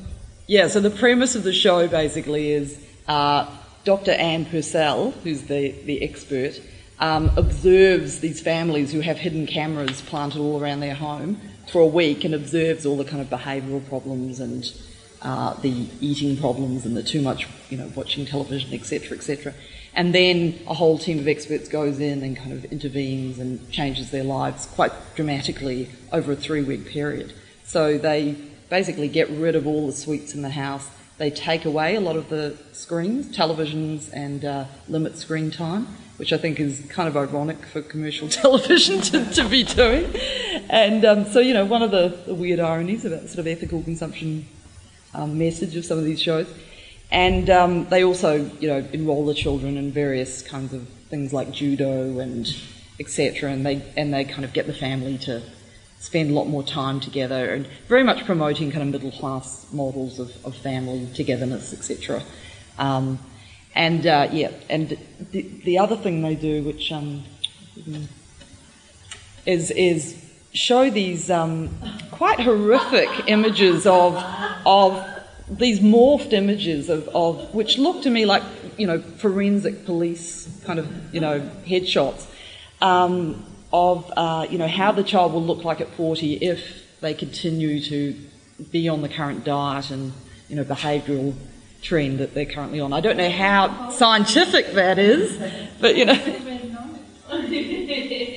[0.48, 3.46] yeah, so the premise of the show basically is uh,
[3.84, 4.12] Dr.
[4.12, 6.58] Anne Purcell, who's the, the expert,
[6.98, 11.38] um, observes these families who have hidden cameras planted all around their home
[11.70, 14.72] for a week and observes all the kind of behavioural problems and
[15.20, 19.52] uh, the eating problems and the too much, you know, watching television, etc., etc.
[19.92, 24.11] And then a whole team of experts goes in and kind of intervenes and changes
[24.11, 27.34] their lives quite dramatically over a three-week period.
[27.64, 28.37] So they
[28.68, 30.88] basically get rid of all the sweets in the house.
[31.18, 36.33] They take away a lot of the screens, televisions, and uh, limit screen time, which
[36.33, 40.14] I think is kind of ironic for commercial television to, to be doing.
[40.70, 43.46] And um, so, you know, one of the, the weird ironies about the sort of
[43.48, 44.46] ethical consumption
[45.14, 46.48] um, message of some of these shows.
[47.11, 51.50] And um, they also, you know, enrol the children in various kinds of things like
[51.50, 52.46] judo and
[53.00, 53.50] etc.
[53.50, 55.42] And they and they kind of get the family to
[56.00, 60.18] spend a lot more time together and very much promoting kind of middle class models
[60.18, 62.22] of, of family togetherness, etc.
[62.78, 63.18] Um,
[63.74, 64.96] and uh, yeah, and
[65.30, 67.24] the, the other thing they do, which um,
[69.46, 71.70] is is show these um,
[72.11, 74.16] quite horrific images of
[74.66, 75.04] of
[75.50, 78.42] these morphed images of, of which look to me like
[78.76, 82.26] you know forensic police kind of you know headshots
[82.82, 87.14] um, of uh, you know how the child will look like at 40 if they
[87.14, 88.16] continue to
[88.70, 90.12] be on the current diet and
[90.48, 91.35] you know behavioural
[91.83, 92.92] trend that they're currently on.
[92.92, 95.40] I don't know how scientific that is,
[95.81, 96.44] but you know.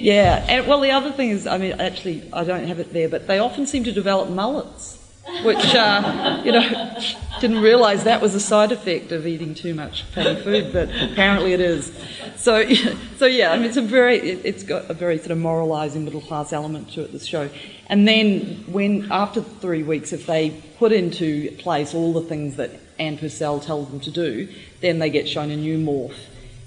[0.02, 3.08] Yeah, and well, the other thing is, I mean, actually, I don't have it there,
[3.08, 4.98] but they often seem to develop mullets,
[5.44, 7.00] which, uh, you know,
[7.40, 11.54] didn't realise that was a side effect of eating too much fatty food, but apparently
[11.54, 11.92] it is.
[12.36, 12.72] So,
[13.18, 16.06] so yeah, I mean, it's a very, it, has got a very sort of moralising
[16.06, 17.12] middle class element to it.
[17.12, 17.50] This show,
[17.88, 22.72] and then when after three weeks, if they put into place all the things that
[23.00, 24.48] Anne Purcell tells them to do,
[24.82, 26.18] then they get shown a new morph,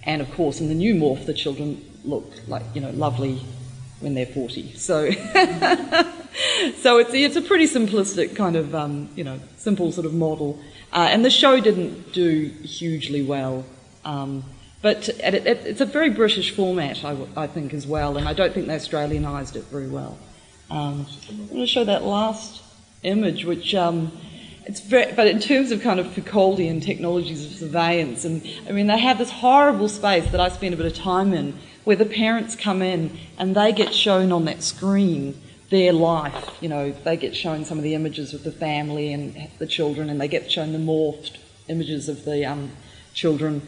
[0.03, 3.41] and of course, in the new morph, the children look like you know lovely
[4.01, 4.75] when they're 40.
[4.75, 5.07] So,
[6.73, 10.61] so it's it's a pretty simplistic kind of um, you know simple sort of model,
[10.93, 13.65] uh, and the show didn't do hugely well.
[14.05, 14.45] Um,
[14.83, 18.35] but it, it, it's a very British format, I, I, think, as well, and I
[18.35, 20.19] don't think they Australianised it very well.
[20.71, 22.63] Um, I'm going to show that last
[23.03, 24.13] image, which um,
[24.67, 28.87] it's very, but in terms of kind of Foucauldian technologies of surveillance, and I mean,
[28.87, 32.05] they have this horrible space that I spend a bit of time in where the
[32.05, 36.57] parents come in and they get shown on that screen their life.
[36.61, 40.11] You know, they get shown some of the images of the family and the children,
[40.11, 42.71] and they get shown the morphed images of the um,
[43.13, 43.63] children,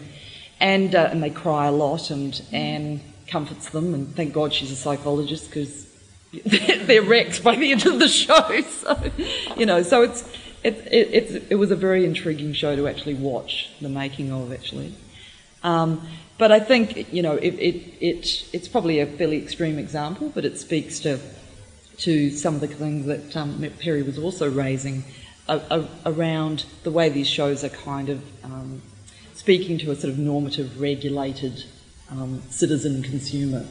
[0.61, 4.71] and uh, and they cry a lot, and Anne comforts them, and thank God she's
[4.71, 5.87] a psychologist because
[6.45, 8.63] they're wrecked by the end of the show.
[8.71, 9.11] So,
[9.57, 10.29] you know, so it's.
[10.65, 14.95] It, it, it, was a very intriguing show to actually watch the making of, actually.
[15.63, 16.05] Um,
[16.39, 20.45] but I think, you know, it, it, it, it's probably a fairly extreme example, but
[20.45, 21.19] it speaks to,
[21.99, 25.05] to some of the things that um, Perry was also raising
[26.05, 28.83] around the way these shows are kind of um,
[29.35, 31.65] speaking to a sort of normative, regulated
[32.11, 33.65] um, citizen consumer.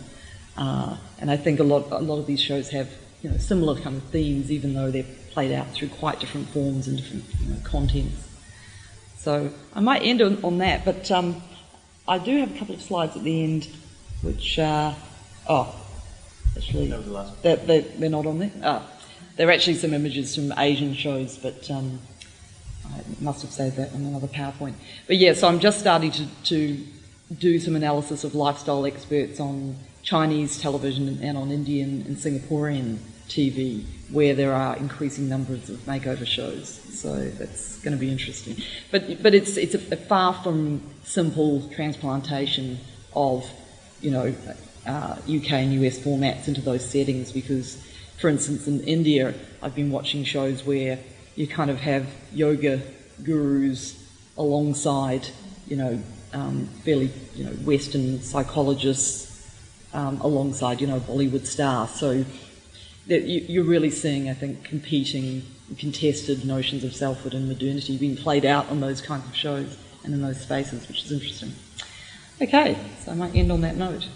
[0.58, 2.90] Uh, and I think a lot, a lot of these shows have
[3.22, 6.88] you know, similar kind of themes, even though they're played out through quite different forms
[6.88, 8.26] and different you know, contents.
[9.18, 11.42] So I might end on, on that, but um,
[12.08, 13.68] I do have a couple of slides at the end,
[14.22, 14.94] which uh,
[15.50, 15.76] oh,
[16.58, 16.88] actually,
[17.41, 18.52] they're, they're, they're, not on there.
[18.63, 18.89] Oh,
[19.36, 22.00] they're actually some images from Asian shows, but um,
[22.86, 24.74] I must have saved that on another PowerPoint.
[25.08, 26.78] But yeah, so I'm just starting to, to
[27.38, 33.84] do some analysis of lifestyle experts on Chinese television and on Indian and Singaporean TV,
[34.12, 36.70] where there are increasing numbers of makeover shows.
[36.94, 38.58] So that's going to be interesting.
[38.91, 42.80] But but it's it's a, a far from simple transplantation
[43.15, 43.50] of
[44.02, 44.36] you know
[44.86, 47.84] uh, UK and US formats into those settings because,
[48.17, 51.00] for instance, in India, I've been watching shows where
[51.36, 52.82] you kind of have yoga
[53.24, 54.02] gurus
[54.38, 55.28] alongside
[55.67, 56.00] you know
[56.34, 59.50] um, fairly you know Western psychologists
[59.93, 61.91] um, alongside you know Bollywood stars.
[61.91, 62.26] So
[63.08, 65.43] that you, are really seeing, I think, competing,
[65.78, 70.13] contested notions of selfhood and modernity being played out on those kinds of shows and
[70.13, 71.54] in those spaces, which is interesting.
[72.41, 74.08] Okay, so I might end on that note.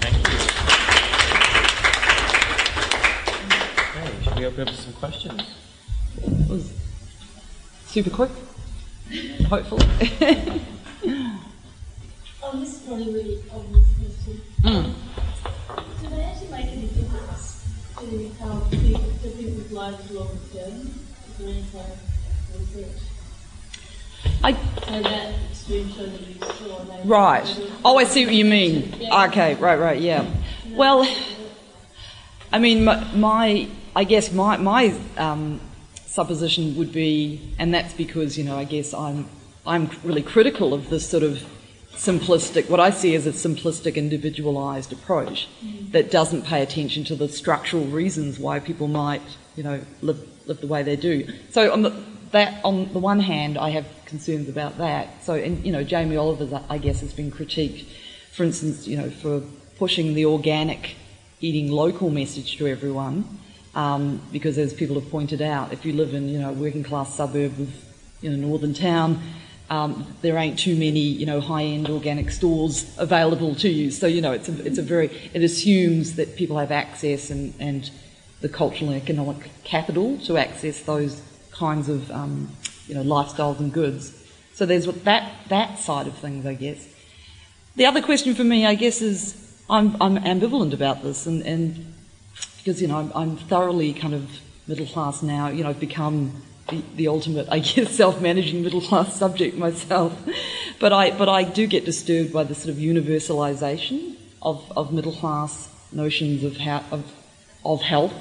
[0.00, 0.38] Thank you.
[4.00, 5.42] Okay, should we open up to some questions?
[6.22, 6.72] It was
[7.86, 8.30] super quick,
[9.48, 9.86] hopefully.
[12.42, 14.40] oh, this is probably really obvious question.
[14.62, 14.94] Mm.
[16.00, 17.64] Do they actually make any difference
[17.98, 20.74] to how people, to people's lives long term?
[20.74, 21.98] Is there any kind of
[22.60, 23.07] research?
[24.42, 26.84] I, so that extreme show that you saw.
[27.04, 27.60] Right.
[27.84, 28.94] Oh, I see what you mean.
[29.12, 30.28] Okay, right, right, yeah.
[30.70, 31.06] Well,
[32.52, 35.60] I mean, my, my I guess my, my um,
[36.06, 39.28] supposition would be, and that's because you know I guess I'm
[39.66, 41.42] I'm really critical of this sort of
[41.98, 45.48] simplistic, what I see as a simplistic, individualized approach
[45.90, 49.20] that doesn't pay attention to the structural reasons why people might,
[49.56, 51.26] you know, live, live the way they do.
[51.50, 51.90] So on the,
[52.32, 55.24] that, on the one hand, I have concerns about that.
[55.24, 57.84] So, and, you know, Jamie Oliver, I guess, has been critiqued,
[58.32, 59.42] for instance, you know, for
[59.78, 60.96] pushing the organic,
[61.40, 63.38] eating local message to everyone.
[63.74, 66.82] Um, because as people have pointed out, if you live in, you know, a working
[66.82, 67.70] class suburb of,
[68.20, 69.20] you know, northern town,
[69.70, 73.90] um, there ain't too many, you know, high-end organic stores available to you.
[73.90, 77.54] So, you know, it's a, it's a very, it assumes that people have access and,
[77.60, 77.88] and
[78.40, 81.22] the cultural and economic capital to access those
[81.58, 82.50] kinds of, um,
[82.86, 84.14] you know, lifestyles and goods.
[84.54, 86.86] So there's that, that side of things, I guess.
[87.76, 91.94] The other question for me, I guess, is I'm, I'm ambivalent about this and, and
[92.58, 94.30] because, you know, I'm, I'm thoroughly kind of
[94.66, 99.16] middle class now, you know, I've become the, the ultimate, I guess, self-managing middle class
[99.16, 100.12] subject myself.
[100.78, 105.12] But I, but I do get disturbed by the sort of universalisation of, of middle
[105.12, 107.12] class notions of, how, of,
[107.64, 108.14] of health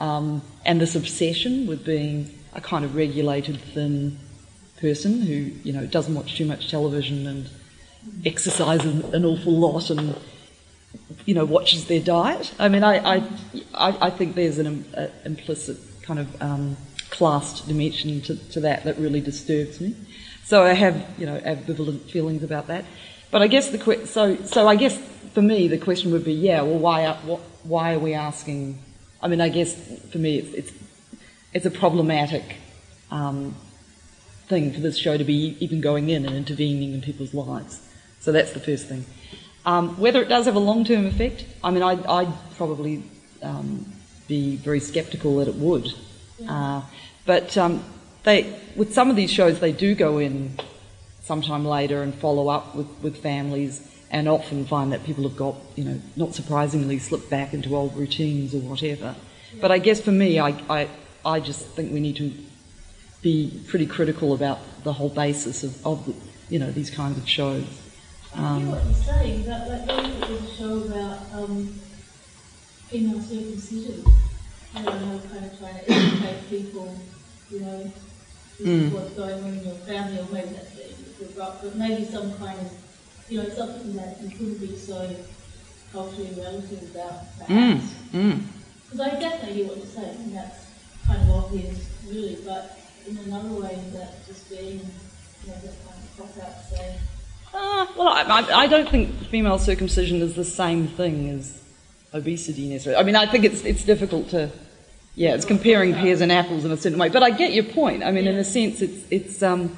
[0.00, 4.18] um, and this obsession with being a kind of regulated, thin
[4.80, 7.48] person who, you know, doesn't watch too much television and
[8.24, 10.16] exercises an awful lot and,
[11.24, 12.52] you know, watches their diet.
[12.58, 13.16] I mean, I,
[13.74, 16.76] I, I, think there's an uh, implicit kind of um,
[17.10, 19.94] classed dimension to, to that that really disturbs me.
[20.44, 22.84] So I have, you know, ambivalent feelings about that.
[23.30, 24.96] But I guess the so so I guess
[25.32, 28.78] for me the question would be, yeah, well, why are, what, why are we asking?
[29.22, 29.74] I mean, I guess
[30.10, 30.72] for me it's it's,
[31.54, 32.56] it's a problematic
[33.10, 33.54] um,
[34.48, 37.80] thing for this show to be even going in and intervening in people's lives.
[38.20, 39.04] So that's the first thing.
[39.64, 43.02] Um, whether it does have a long-term effect, I mean, I'd, I'd probably
[43.42, 43.90] um,
[44.28, 45.88] be very sceptical that it would.
[46.46, 46.82] Uh,
[47.24, 47.82] but um,
[48.24, 50.58] they, with some of these shows, they do go in
[51.22, 55.54] sometime later and follow up with, with families and often find that people have got,
[55.76, 59.14] you know, not surprisingly slipped back into old routines or whatever.
[59.60, 60.88] But I guess for me, I, I,
[61.24, 62.32] I just think we need to
[63.22, 66.14] be pretty critical about the whole basis of, of the,
[66.50, 67.64] you know, these kinds of shows.
[68.34, 71.80] I hear Um, what you're saying, that like there was a show about um,
[72.90, 74.04] female circumcision.
[74.76, 76.98] You know, how kind of trying to educate people,
[77.50, 77.78] you know,
[78.58, 78.92] this is Mm.
[78.92, 80.84] what's going on in your family, or maybe that's a
[81.36, 82.70] but maybe some kind of,
[83.28, 85.08] you know, something that you couldn't be so
[85.92, 87.84] culturally relative about, mm, perhaps.
[88.12, 88.42] mm.
[88.90, 90.63] Because I definitely hear what you're saying, that's
[91.06, 92.78] kind of obvious, really, but
[93.08, 96.98] in another way, that just being, you know, that kind of cop out saying,
[97.52, 101.62] Uh, well, I, I, I don't think female circumcision is the same thing as
[102.12, 103.00] obesity necessarily.
[103.00, 104.50] I mean, I think it's it's difficult to,
[105.14, 107.08] yeah, it's comparing pears and apples in a certain way.
[107.08, 108.02] But I get your point.
[108.02, 109.76] I mean, in a sense, it's it's um,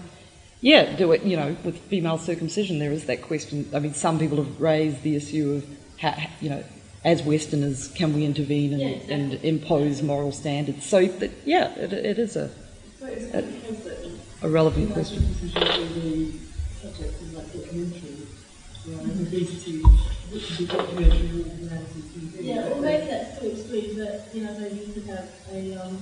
[0.60, 1.22] yeah, do it.
[1.22, 3.68] You know, with female circumcision, there is that question.
[3.74, 6.64] I mean, some people have raised the issue of how, you know.
[7.06, 9.14] As Westerners, can we intervene and, Yeah, exactly.
[9.14, 10.84] and impose moral standards?
[10.84, 12.50] So, that, yeah, it, it is a,
[12.98, 13.44] So
[14.42, 15.22] a, a relevant question.
[15.22, 16.32] the
[16.82, 18.26] subject of like documentary,
[18.88, 19.06] right?
[19.26, 19.80] Obesity,
[20.32, 21.46] which is a documentary or.
[22.42, 25.98] Yeah, well, maybe that's too extreme, but, you know, maybe you could have a, um,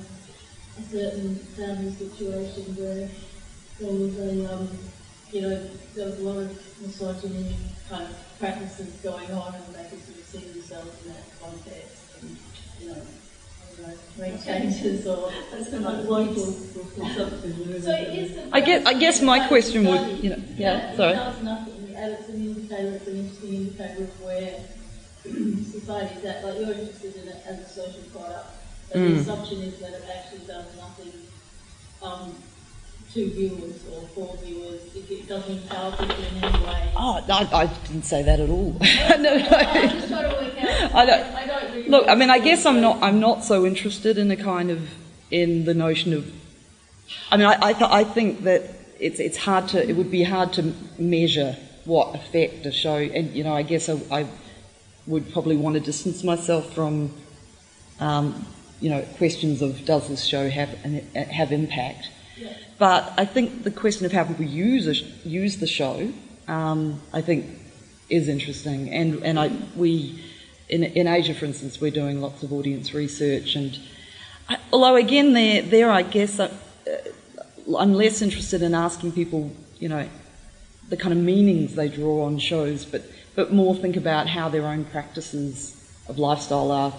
[0.78, 3.08] a certain family situation where
[3.78, 4.68] there was a, um,
[5.34, 5.60] you know,
[5.96, 7.56] there was a lot of misogyny
[7.88, 12.14] kind of practices going on and they could sort of see themselves in that context
[12.22, 12.36] and,
[12.80, 16.54] you know, I know, make changes or That's like kind of local.
[16.94, 17.82] consumption.
[17.82, 20.94] So it is I guess- I guess my kind of question would, you know, yeah,
[20.94, 21.12] sorry.
[21.14, 24.54] It does nothing, and it's an indicator, it's an interesting indicator of where
[25.24, 28.46] society is at, like you're interested in it as a social product.
[28.92, 29.14] But Mm.
[29.16, 31.12] the assumption is that it actually does nothing
[32.02, 32.34] um,
[33.14, 36.92] to viewers or four viewers, if it doesn't help people in any way.
[36.96, 38.72] Oh, I, I didn't say that at all.
[38.80, 39.30] no, no.
[39.30, 40.94] I'm just trying to work out.
[40.94, 43.02] I don't- I don't really Look, I mean, I guess I'm not.
[43.02, 44.88] I'm not so interested in a kind of
[45.30, 46.30] in the notion of.
[47.30, 48.62] I mean, I I, th- I think that
[48.98, 49.88] it's it's hard to.
[49.88, 52.96] It would be hard to measure what effect a show.
[52.96, 54.26] And you know, I guess I, I
[55.06, 57.12] would probably want to distance myself from.
[58.00, 58.46] Um,
[58.80, 62.08] you know, questions of does this show have an, have impact?
[62.78, 64.94] But I think the question of how people use a,
[65.28, 66.12] use the show,
[66.48, 67.46] um, I think,
[68.08, 68.90] is interesting.
[68.90, 70.22] And and I we
[70.68, 73.78] in in Asia, for instance, we're doing lots of audience research, and
[74.48, 79.52] I, although again there there I guess I, uh, I'm less interested in asking people,
[79.78, 80.08] you know,
[80.88, 83.02] the kind of meanings they draw on shows, but
[83.34, 86.92] but more think about how their own practices of lifestyle are,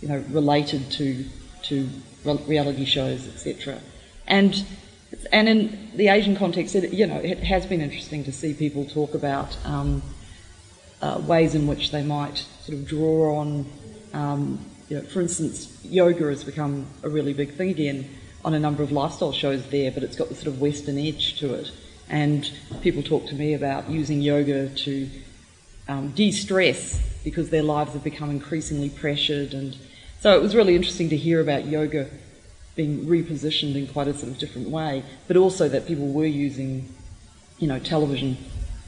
[0.00, 1.24] you know, related to
[1.62, 1.88] to
[2.24, 3.80] reality shows, etc.
[4.26, 4.64] And
[5.30, 8.84] and in the Asian context, it, you know, it has been interesting to see people
[8.84, 10.02] talk about um,
[11.00, 13.66] uh, ways in which they might sort of draw on,
[14.12, 18.08] um, you know, for instance, yoga has become a really big thing again
[18.44, 21.38] on a number of lifestyle shows there, but it's got the sort of Western edge
[21.38, 21.70] to it.
[22.08, 22.50] And
[22.82, 25.08] people talk to me about using yoga to
[25.88, 29.54] um, de-stress because their lives have become increasingly pressured.
[29.54, 29.76] And
[30.20, 32.08] so it was really interesting to hear about yoga
[32.74, 36.88] being repositioned in quite a sort of different way, but also that people were using,
[37.58, 38.36] you know, television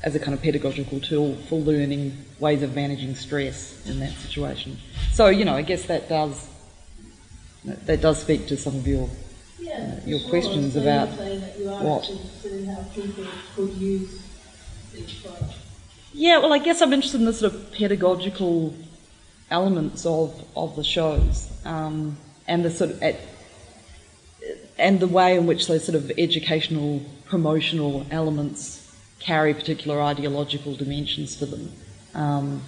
[0.02, 4.76] as a kind of pedagogical tool for learning ways of managing stress in that situation.
[5.12, 6.48] So, you know, I guess that does
[7.64, 9.08] that does speak to some of your
[9.58, 10.28] Yeah, your sure.
[10.28, 12.02] questions So about you're saying that you are what?
[12.02, 13.24] actually interested in how people
[13.56, 14.20] could use.
[16.12, 18.74] Yeah, well, I guess I'm interested in the sort of pedagogical
[19.50, 22.16] elements of, of the shows um,
[22.46, 23.16] and the sort of at,
[24.78, 28.80] and the way in which those sort of educational promotional elements
[29.20, 31.72] carry particular ideological dimensions for them.
[32.14, 32.62] Um,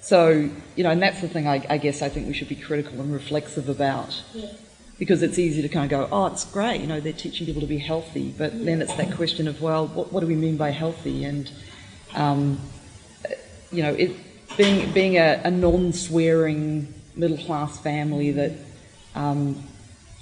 [0.00, 2.56] so you know, and that's the thing I, I guess I think we should be
[2.56, 4.22] critical and reflexive about.
[4.34, 4.52] Yeah.
[4.98, 7.60] Because it's easy to kind of go, oh, it's great, you know, they're teaching people
[7.60, 10.56] to be healthy, but then it's that question of, well, what, what do we mean
[10.56, 11.24] by healthy?
[11.24, 11.48] And
[12.16, 12.58] um,
[13.70, 14.16] you know, it,
[14.56, 18.52] being being a, a non-swearing middle-class family that
[19.14, 19.62] um,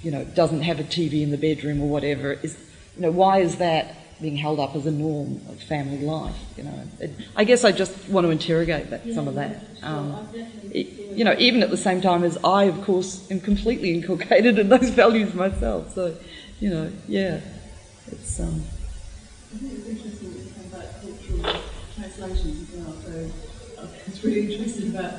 [0.01, 2.57] you know doesn't have a TV in the bedroom or whatever is,
[2.95, 6.35] you know, why is that being held up as a norm of family life?
[6.57, 9.63] You know, it, I guess I just want to interrogate that, some of that.
[9.83, 10.19] Um,
[10.71, 10.87] it-
[11.17, 14.69] you know, even at the same time as I, of course, am completely inculcated in
[14.69, 15.91] those values myself.
[15.95, 16.15] So,
[16.59, 17.39] you know, yeah,
[18.11, 18.63] it's um,
[19.53, 21.61] I think it's interesting that you come back cultural
[21.95, 22.93] translations as well.
[23.03, 23.29] So
[23.81, 25.13] I was really interested about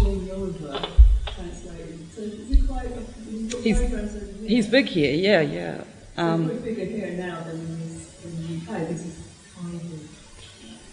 [0.00, 0.86] John Oliver
[1.34, 2.08] translating.
[2.14, 2.88] So is he quite?
[2.94, 3.04] Got
[3.48, 4.14] He's-
[4.46, 5.14] he's big here.
[5.14, 5.84] Yeah, yeah.
[6.16, 7.88] Um, he's bigger here now than in,
[8.36, 8.88] the UK.
[8.88, 9.14] This is
[9.56, 9.82] kind of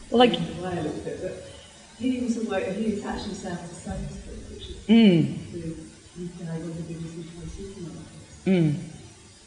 [0.09, 1.45] Well, like- a little bit, but
[1.99, 2.73] he was away.
[2.73, 5.37] He actually south to Sainsbury, which is Mm.
[5.51, 5.59] the
[6.23, 8.45] UK one of the biggest UK supermarkets.
[8.47, 8.75] Mm.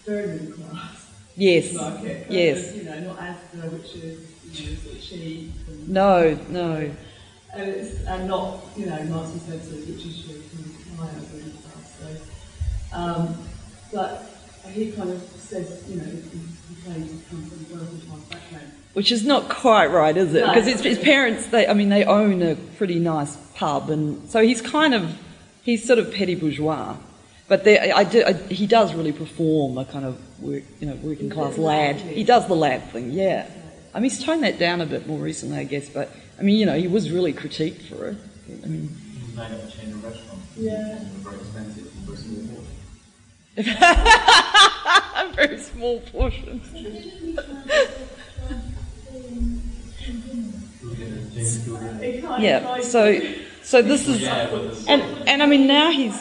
[0.06, 0.96] Very middle class.
[1.36, 1.72] Yes.
[1.72, 2.26] Market.
[2.30, 2.76] Yes.
[2.76, 5.50] You know, not Asda, which is you know, sort of cheap.
[5.68, 6.90] And, No, no.
[7.54, 10.40] And, it's, and not, you know, Marks and Spencer's, which is usually
[10.96, 11.86] higher middle class.
[12.00, 12.06] So,
[12.92, 13.36] um,
[13.92, 14.24] but
[14.72, 18.20] he kind of says, you know, he, he claims to come from a working class
[18.30, 18.72] background.
[18.94, 20.46] Which is not quite right, is it?
[20.46, 24.42] Because his, his parents, they, I mean, they own a pretty nice pub, and so
[24.42, 25.16] he's kind of,
[25.62, 26.96] he's sort of petty bourgeois.
[27.48, 30.94] But there, I do, I, he does really perform a kind of work, you know,
[30.96, 31.96] working class lad.
[31.96, 33.46] He does the lad thing, yeah.
[33.94, 35.88] I mean, he's toned that down a bit more recently, I guess.
[35.88, 38.16] But I mean, you know, he was really critiqued for it.
[38.64, 40.56] I mean, He's made up a chain of restaurants.
[40.56, 40.98] Yeah.
[41.18, 42.66] Very expensive and
[45.34, 46.62] very small portions.
[52.38, 52.80] Yeah.
[52.80, 53.20] So,
[53.62, 54.26] so this is,
[54.88, 56.18] and and I mean now he's.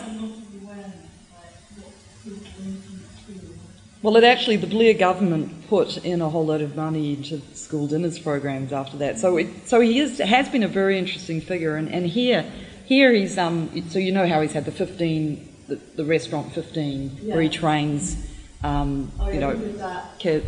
[4.01, 7.86] Well, it actually, the Blair government put in a whole lot of money into school
[7.86, 9.19] dinners programs after that.
[9.19, 11.75] So, it, so he is, has been a very interesting figure.
[11.75, 12.43] And, and here,
[12.86, 17.09] here he's, um, so you know how he's had the 15, the, the restaurant 15,
[17.30, 18.17] where he trains,
[18.63, 19.51] um, Oh, yeah, you know.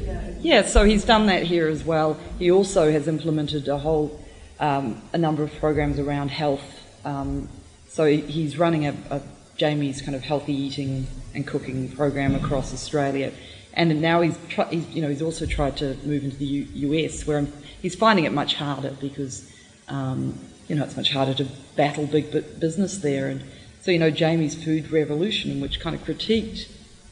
[0.06, 0.34] Yeah.
[0.42, 2.20] Yeah, so he's done that here as well.
[2.40, 4.20] He also has implemented a whole,
[4.60, 6.64] um, a number of programs around health.
[7.06, 7.48] Um,
[7.88, 9.22] so he's running a, a
[9.56, 13.32] Jamie's kind of healthy eating and cooking program across Australia.
[13.76, 14.38] And now he's,
[14.70, 17.48] he's you know, he's also tried to move into the U- US, where
[17.82, 19.50] he's finding it much harder because,
[19.88, 21.46] um, you know, it's much harder to
[21.76, 23.28] battle big bu- business there.
[23.30, 23.44] And
[23.84, 26.70] so, you know, Jamie's Food Revolution, which kind of critiqued,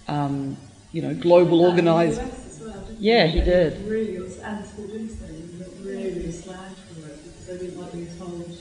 [0.07, 0.57] um,
[0.93, 2.21] you know, global That organised.
[2.21, 3.39] Well, Yeah, he?
[3.39, 3.87] he did.
[3.87, 7.91] Really, was and school dinners thing, but really slanted for it because they didn't like
[7.91, 8.57] being told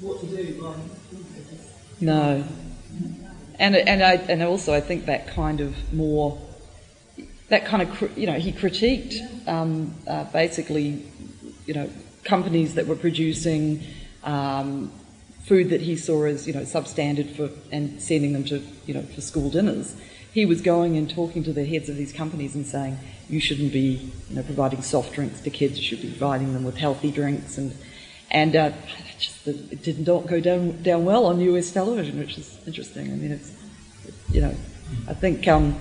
[0.00, 0.74] what to do by
[2.00, 2.44] No.
[3.58, 6.38] And and I and also I think that kind of more
[7.48, 9.16] that kind of you know he critiqued
[9.48, 11.04] um, uh, basically
[11.66, 11.90] you know
[12.24, 13.82] companies that were producing
[14.24, 14.90] um,
[15.44, 19.02] food that he saw as you know substandard for and sending them to you know
[19.02, 19.96] for school dinners.
[20.32, 23.72] He was going and talking to the heads of these companies and saying you shouldn't
[23.72, 25.78] be you know providing soft drinks to kids.
[25.78, 27.76] You should be providing them with healthy drinks and
[28.30, 28.72] and uh,
[29.18, 33.12] just it did not go down down well on US television, which is interesting.
[33.12, 33.52] I mean, it's
[34.30, 34.54] you know,
[35.06, 35.76] I think um,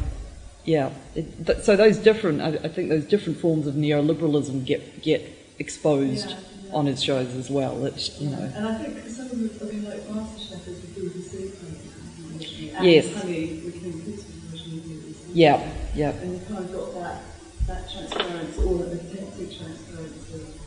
[0.65, 0.91] yeah.
[1.15, 5.21] It, so those different, I, I think those different forms of neoliberalism get get
[5.59, 6.37] exposed yeah.
[6.73, 7.85] On his shows as well.
[7.85, 11.01] It's you know, And I think some of the, I mean, like MasterChef is the
[11.01, 12.75] BBC program.
[12.77, 13.13] And Yes.
[13.21, 16.09] Honey with Kim Christmas Yeah, yeah.
[16.11, 17.21] And you've kind of got that,
[17.67, 20.59] that transference, or the attempted transference of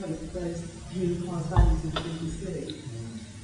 [0.00, 0.62] kind of those
[0.92, 2.74] human class values of BBC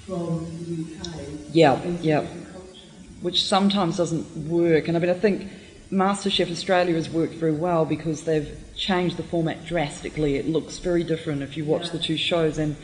[0.06, 2.20] from the UK Yeah, into yeah.
[2.20, 2.78] culture.
[3.20, 4.88] which sometimes doesn't work.
[4.88, 5.48] And I mean, I think
[5.92, 10.36] MasterChef Australia has worked very well because they've changed the format drastically.
[10.36, 12.56] It looks very different if you watch the two shows.
[12.56, 12.76] And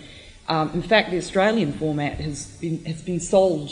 [0.46, 3.70] um, in fact, the Australian format has been has been sold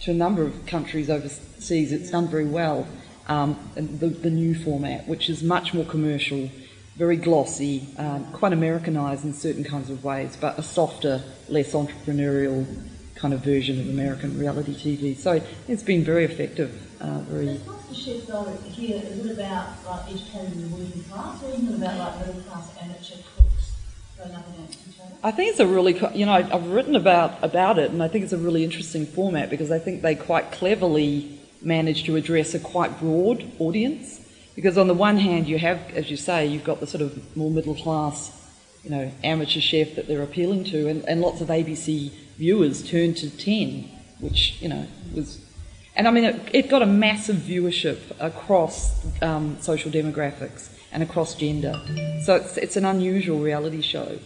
[0.00, 1.92] to a number of countries overseas.
[1.92, 2.88] It's done very well.
[3.26, 6.50] Um, and the, the new format, which is much more commercial,
[6.96, 12.66] very glossy, um, quite Americanized in certain kinds of ways, but a softer, less entrepreneurial
[13.16, 15.14] kind of version of American reality TV.
[15.14, 16.72] So it's been very effective.
[17.02, 17.60] Uh, very
[17.98, 22.26] Though here, is it about like educating the working class or is it about like
[22.26, 23.72] middle class amateur cooks
[24.16, 25.14] going up against each other?
[25.24, 28.22] I think it's a really, you know, I've written about about it, and I think
[28.22, 32.60] it's a really interesting format because I think they quite cleverly managed to address a
[32.60, 34.20] quite broad audience.
[34.54, 37.36] Because on the one hand, you have, as you say, you've got the sort of
[37.36, 38.30] more middle class,
[38.84, 43.14] you know, amateur chef that they're appealing to, and, and lots of ABC viewers turn
[43.14, 43.88] to Ten,
[44.20, 45.44] which you know was,
[45.98, 51.34] and I mean, it, it got a massive viewership across um, social demographics and across
[51.34, 51.74] gender.
[52.24, 54.18] So it's it's an unusual reality show.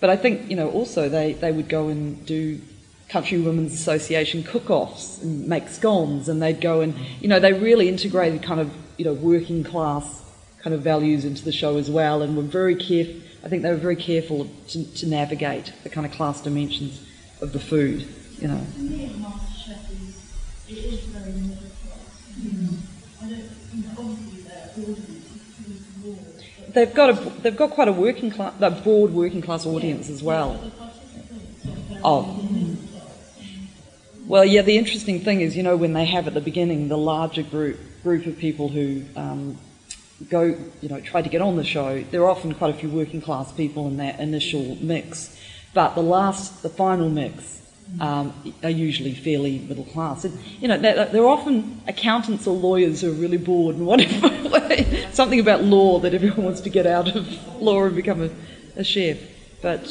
[0.00, 2.60] But I think, you know, also they, they would go and do
[3.08, 7.88] Country Women's Association cook-offs and make scones and they'd go and, you know, they really
[7.88, 10.22] integrated kind of, you know, working class
[10.62, 13.14] kind of values into the show as well and were very careful,
[13.44, 17.00] I think they were very careful to, to navigate the kind of class dimensions
[17.40, 18.06] of the food,
[18.38, 18.60] you know.
[18.74, 20.34] To me, MasterChef is,
[26.72, 30.22] They've got a, they've got quite a working class, a broad working class audience as
[30.22, 30.72] well.
[32.02, 32.40] Oh.
[34.26, 36.98] Well, yeah, the interesting thing is, you know, when they have at the beginning the
[36.98, 39.56] larger group group of people who um,
[40.28, 42.88] go, you know, try to get on the show, there are often quite a few
[42.88, 45.36] working class people in that initial mix.
[45.72, 47.62] But the last, the final mix,
[48.00, 50.24] um, are usually fairly middle class.
[50.24, 54.30] And, you know, they're, they're often accountants or lawyers who are really bored and whatever.
[55.12, 57.26] Something about law that everyone wants to get out of
[57.60, 58.30] law and become a,
[58.76, 59.18] a chef.
[59.62, 59.84] But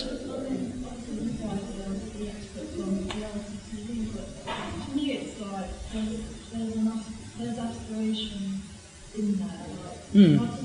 [10.13, 10.62] the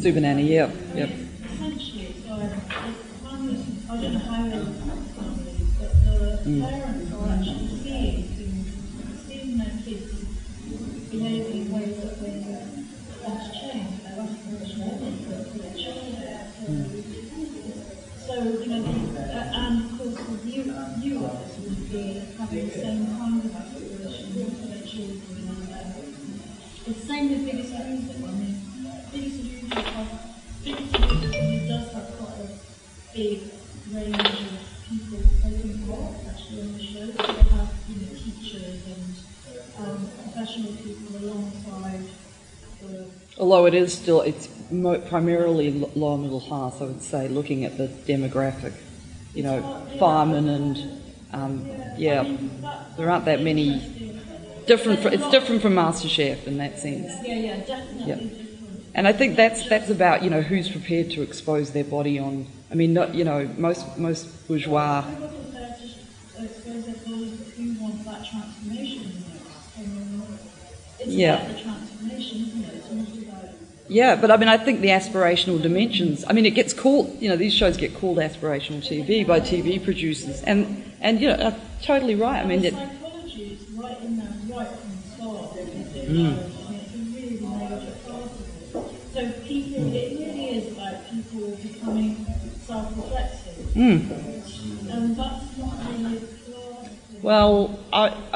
[0.00, 1.29] Super Nanny, yeah, yep.
[43.60, 47.76] Although it is still, it's mo- primarily lower middle class, I would say, looking at
[47.76, 48.72] the demographic.
[49.34, 49.62] You know,
[49.98, 51.02] firemen and,
[51.34, 52.24] um, yeah,
[52.96, 53.82] there aren't that many
[54.66, 55.00] different.
[55.00, 57.12] fr- It's different from MasterChef in that sense.
[57.22, 58.94] Yeah, yeah, definitely Yeah.
[58.94, 62.46] And I think that's that's about you know who's prepared to expose their body on.
[62.72, 65.04] I mean, not you know most most bourgeois.
[65.06, 69.78] I wasn't there to expose their bodies, but who want that transformation in their life?
[69.78, 70.38] I mean,
[70.98, 71.36] It's Yeah.
[73.90, 76.24] Yeah, but I mean, I think the aspirational dimensions.
[76.28, 77.20] I mean, it gets called.
[77.20, 81.34] You know, these shows get called aspirational TV by TV producers, and and you know,
[81.42, 82.40] are totally right.
[82.40, 85.50] I mean, the it, psychology is right in there, right from the start.
[85.56, 86.38] It's a, Mm.
[86.38, 89.12] It's a really major part of it.
[89.12, 92.26] So people, it really is about people becoming
[92.66, 93.74] self-reflexive.
[93.74, 94.10] Mm.
[94.92, 96.90] And that's not really a class.
[97.22, 97.79] Well,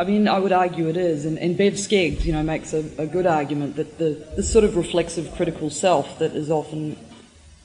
[0.04, 2.84] I, mean, I would argue it is, and, and Bev Skeggs, you know, makes a,
[2.98, 6.98] a good argument that the, the sort of reflexive critical self that is often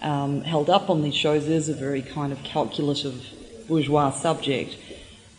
[0.01, 3.25] um, held up on these shows is a very kind of calculative
[3.67, 4.77] bourgeois subject.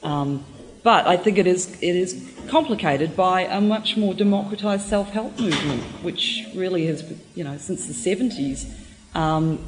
[0.02, 0.44] Um,
[0.82, 5.82] but I think it is it is complicated by a much more democratised self-help movement,
[6.02, 7.02] which really has,
[7.34, 8.70] you know, since the 70s,
[9.14, 9.58] um,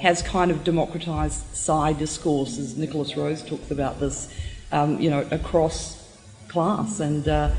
[0.00, 4.32] has kind of democratised psy discourse, as Nikolas Rose talks about this,
[4.70, 6.05] um, you know, across
[6.48, 7.00] class.
[7.00, 7.50] And uh,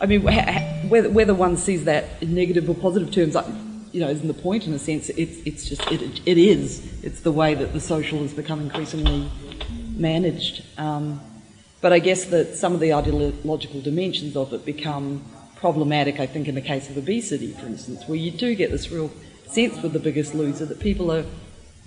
[0.00, 3.36] I mean, whether, whether one sees that in negative or positive terms,
[3.92, 5.08] you know, isn't the point in a sense.
[5.10, 7.02] It's, it's just, it, it is.
[7.02, 9.30] It's the way that the social has become increasingly
[9.96, 10.62] managed.
[10.78, 11.20] Um,
[11.80, 15.24] but I guess that some of the ideological dimensions of it become
[15.56, 18.90] problematic, I think, in the case of obesity, for instance, where you do get this
[18.90, 19.10] real
[19.46, 21.24] sense with the biggest loser that people are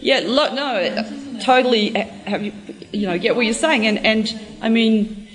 [0.00, 1.90] Yeah, look, no, totally.
[1.90, 2.52] Have you,
[2.92, 5.28] you know, get what you're saying, and and I mean,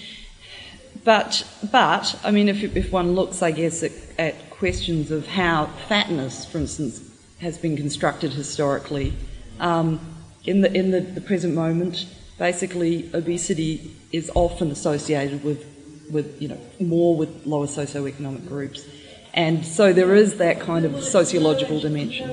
[1.03, 5.67] but but I mean, if if one looks, I guess, at, at questions of how
[5.87, 7.01] fatness, for instance,
[7.39, 9.13] has been constructed historically,
[9.59, 9.99] um,
[10.43, 12.05] in the in the, the present moment,
[12.37, 15.65] basically, obesity is often associated with
[16.11, 18.85] with you know more with lower socioeconomic groups,
[19.33, 22.29] and so there is that kind of sociological dimension.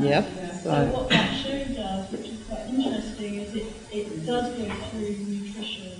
[0.00, 0.22] Yeah.
[0.62, 0.86] So So.
[0.86, 5.92] what that show does, which is quite interesting, is it, it does go through nutrition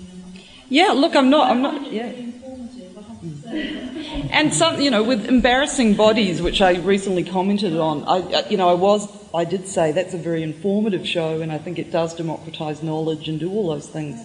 [0.69, 2.09] Yeah, look, I'm not, I'm not, yeah.
[2.09, 4.29] very informative, I have to say.
[4.31, 8.57] And some, you know, with embarrassing bodies, which I recently commented on, I, I- you
[8.57, 11.91] know, I was, I did say that's a very informative show, and I think it
[11.91, 14.19] does democratise knowledge and do all those things.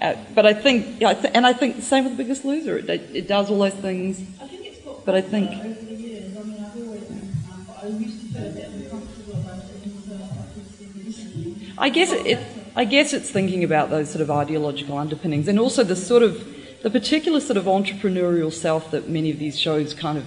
[0.00, 2.44] Uh, but I think, yeah, I th- and I think the same with The Biggest
[2.44, 2.78] Loser.
[2.78, 4.20] It, it does all those things.
[4.40, 6.36] I think it's got But I think- over the years.
[6.36, 9.84] I mean, I've always been, um, I used to feel a bit uncomfortable about it
[9.84, 11.72] in the first couple of seasons.
[11.78, 12.38] I guess it, it,
[12.76, 16.46] I guess it's thinking about those sort of ideological underpinnings, and also the sort of
[16.82, 20.26] the particular sort of entrepreneurial self that many of these shows kind of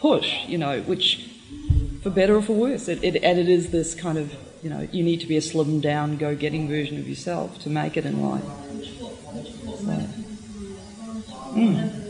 [0.00, 0.46] push.
[0.46, 1.28] You know, which
[2.08, 4.88] for better or for worse, it, it and it is this kind of you know
[4.92, 8.06] you need to be a slimmed down, go getting version of yourself to make it
[8.06, 8.44] in life.
[11.54, 12.04] Mm.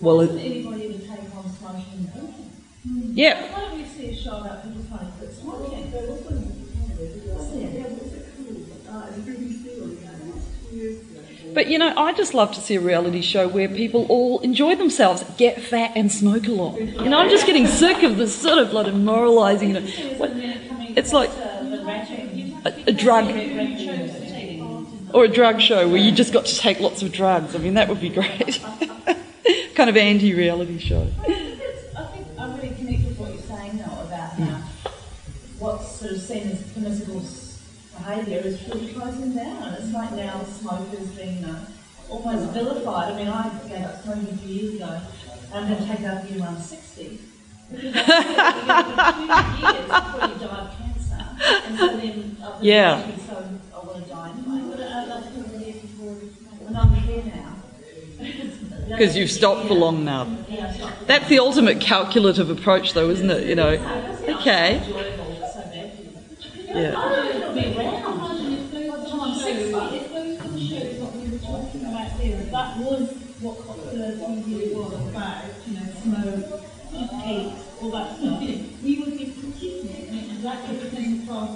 [0.00, 2.10] Well, it, Anybody even take on smoking?
[3.14, 3.66] yeah.
[11.56, 14.76] But you know, I just love to see a reality show where people all enjoy
[14.76, 16.78] themselves, get fat, and smoke a lot.
[16.78, 19.68] You know, I'm just getting sick of this sort of like moralising.
[19.68, 19.86] You know,
[20.94, 23.30] it's like a, a drug
[25.14, 27.56] or a drug show where you just got to take lots of drugs.
[27.56, 28.60] I mean, that would be great.
[29.74, 31.10] kind of anti-reality show.
[31.20, 34.90] I think I really connect with what you're saying now about uh, how
[35.58, 37.22] what's sort of seen permissible
[38.06, 39.74] behaviour is really closing down.
[39.74, 41.66] It's like now smokers being uh,
[42.08, 43.12] almost vilified.
[43.12, 45.00] I mean, I gave up smoking few years ago,
[45.52, 47.20] and I'm going to take up again when I'm 60.
[47.68, 51.26] Because I think you've got two years before you die of cancer,
[51.66, 53.02] and so then I've been Yeah.
[53.02, 54.84] thinking, so I want to die anyway.
[54.84, 56.16] Uh, that's probably years before,
[56.68, 57.52] and I'm here now.
[58.88, 60.28] Because you've stopped for long now.
[60.48, 61.06] Yeah, I stopped.
[61.08, 63.48] That's the ultimate calculative approach, though, isn't it?
[63.48, 63.70] You know,
[64.28, 64.80] okay,
[72.56, 73.10] that was
[73.40, 76.62] what popular TV was about, you know, smoke,
[77.22, 81.50] hate, all that stuff, we would be critiquing it in exactly the same class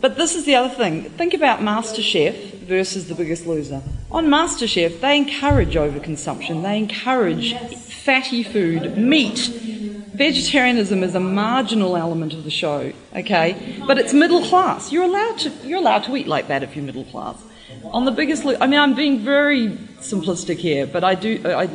[0.00, 1.10] But this is the other thing.
[1.10, 3.82] Think about MasterChef versus The Biggest Loser.
[4.10, 6.62] On MasterChef, they encourage overconsumption.
[6.62, 9.79] They encourage fatty food, meat.
[10.20, 13.80] Vegetarianism is a marginal element of the show, okay?
[13.86, 14.92] But it's middle class.
[14.92, 17.42] You're allowed to you're allowed to eat like that if you're middle class.
[17.84, 19.70] On The Biggest I mean, I'm being very
[20.10, 21.66] simplistic here, but I do I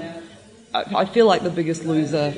[0.73, 2.35] I feel like The Biggest Loser.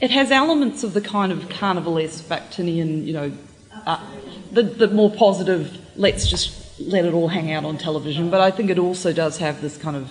[0.00, 3.32] It has elements of the kind of carnivalesque Bakhtinian, you know,
[3.86, 4.00] uh,
[4.50, 8.50] the, the more positive, let's just let it all hang out on television, but I
[8.50, 10.10] think it also does have this kind of,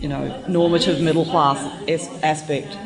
[0.00, 1.58] you know, normative middle class
[2.22, 2.76] aspect.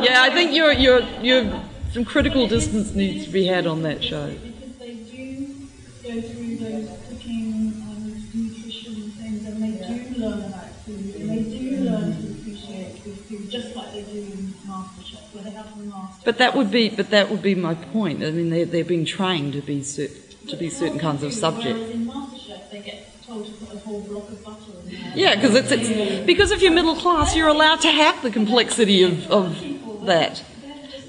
[0.00, 4.02] Yeah, I think you're, you're, you're, some critical distance needs to be had on that
[4.02, 4.30] show.
[4.30, 5.68] Because they do
[6.02, 11.42] go through those cooking and nutrition things, and they do learn about food, and they
[11.42, 11.84] do mm-hmm.
[11.84, 15.84] learn to appreciate good food, just like they do in MasterChef, where they have the
[15.84, 16.22] master.
[16.24, 18.22] But that would be, but that would be my point.
[18.22, 20.08] I mean, they're, they're being trained to be cer-
[20.48, 21.78] to be certain kinds of Whereas subject.
[21.78, 25.12] in MasterChef, they get told to put a whole block of butter in there.
[25.14, 29.02] Yeah, because it's, it's because if you're middle class, you're allowed to have the complexity
[29.02, 29.77] of, of
[30.08, 30.42] that.
[30.62, 31.08] They're just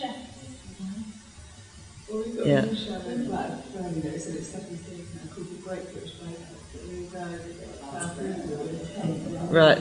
[0.00, 0.16] chefs.
[2.10, 2.58] Well, we've got Yeah.
[2.62, 5.62] a new show in Black Brandy that is in its second season now called The
[5.68, 6.72] Great British Bake Off.
[6.72, 7.22] that we go
[7.92, 9.78] South England and Right.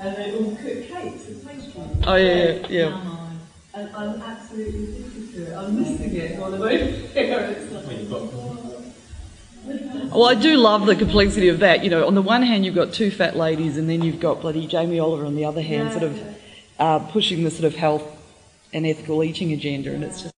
[0.00, 1.74] And they all cook cakes and pastries.
[2.06, 3.16] Oh yeah, yeah, yeah.
[3.76, 5.56] And I'm absolutely addicted to it.
[5.56, 7.56] I'm missing it on the way here.
[7.58, 8.30] It's like,
[10.12, 11.82] Well, I do love the complexity of that.
[11.82, 14.42] You know, on the one hand, you've got two fat ladies, and then you've got
[14.42, 16.20] bloody Jamie Oliver on the other hand, sort of
[16.78, 18.04] uh, pushing the sort of health
[18.72, 20.30] and ethical eating agenda, and it's just.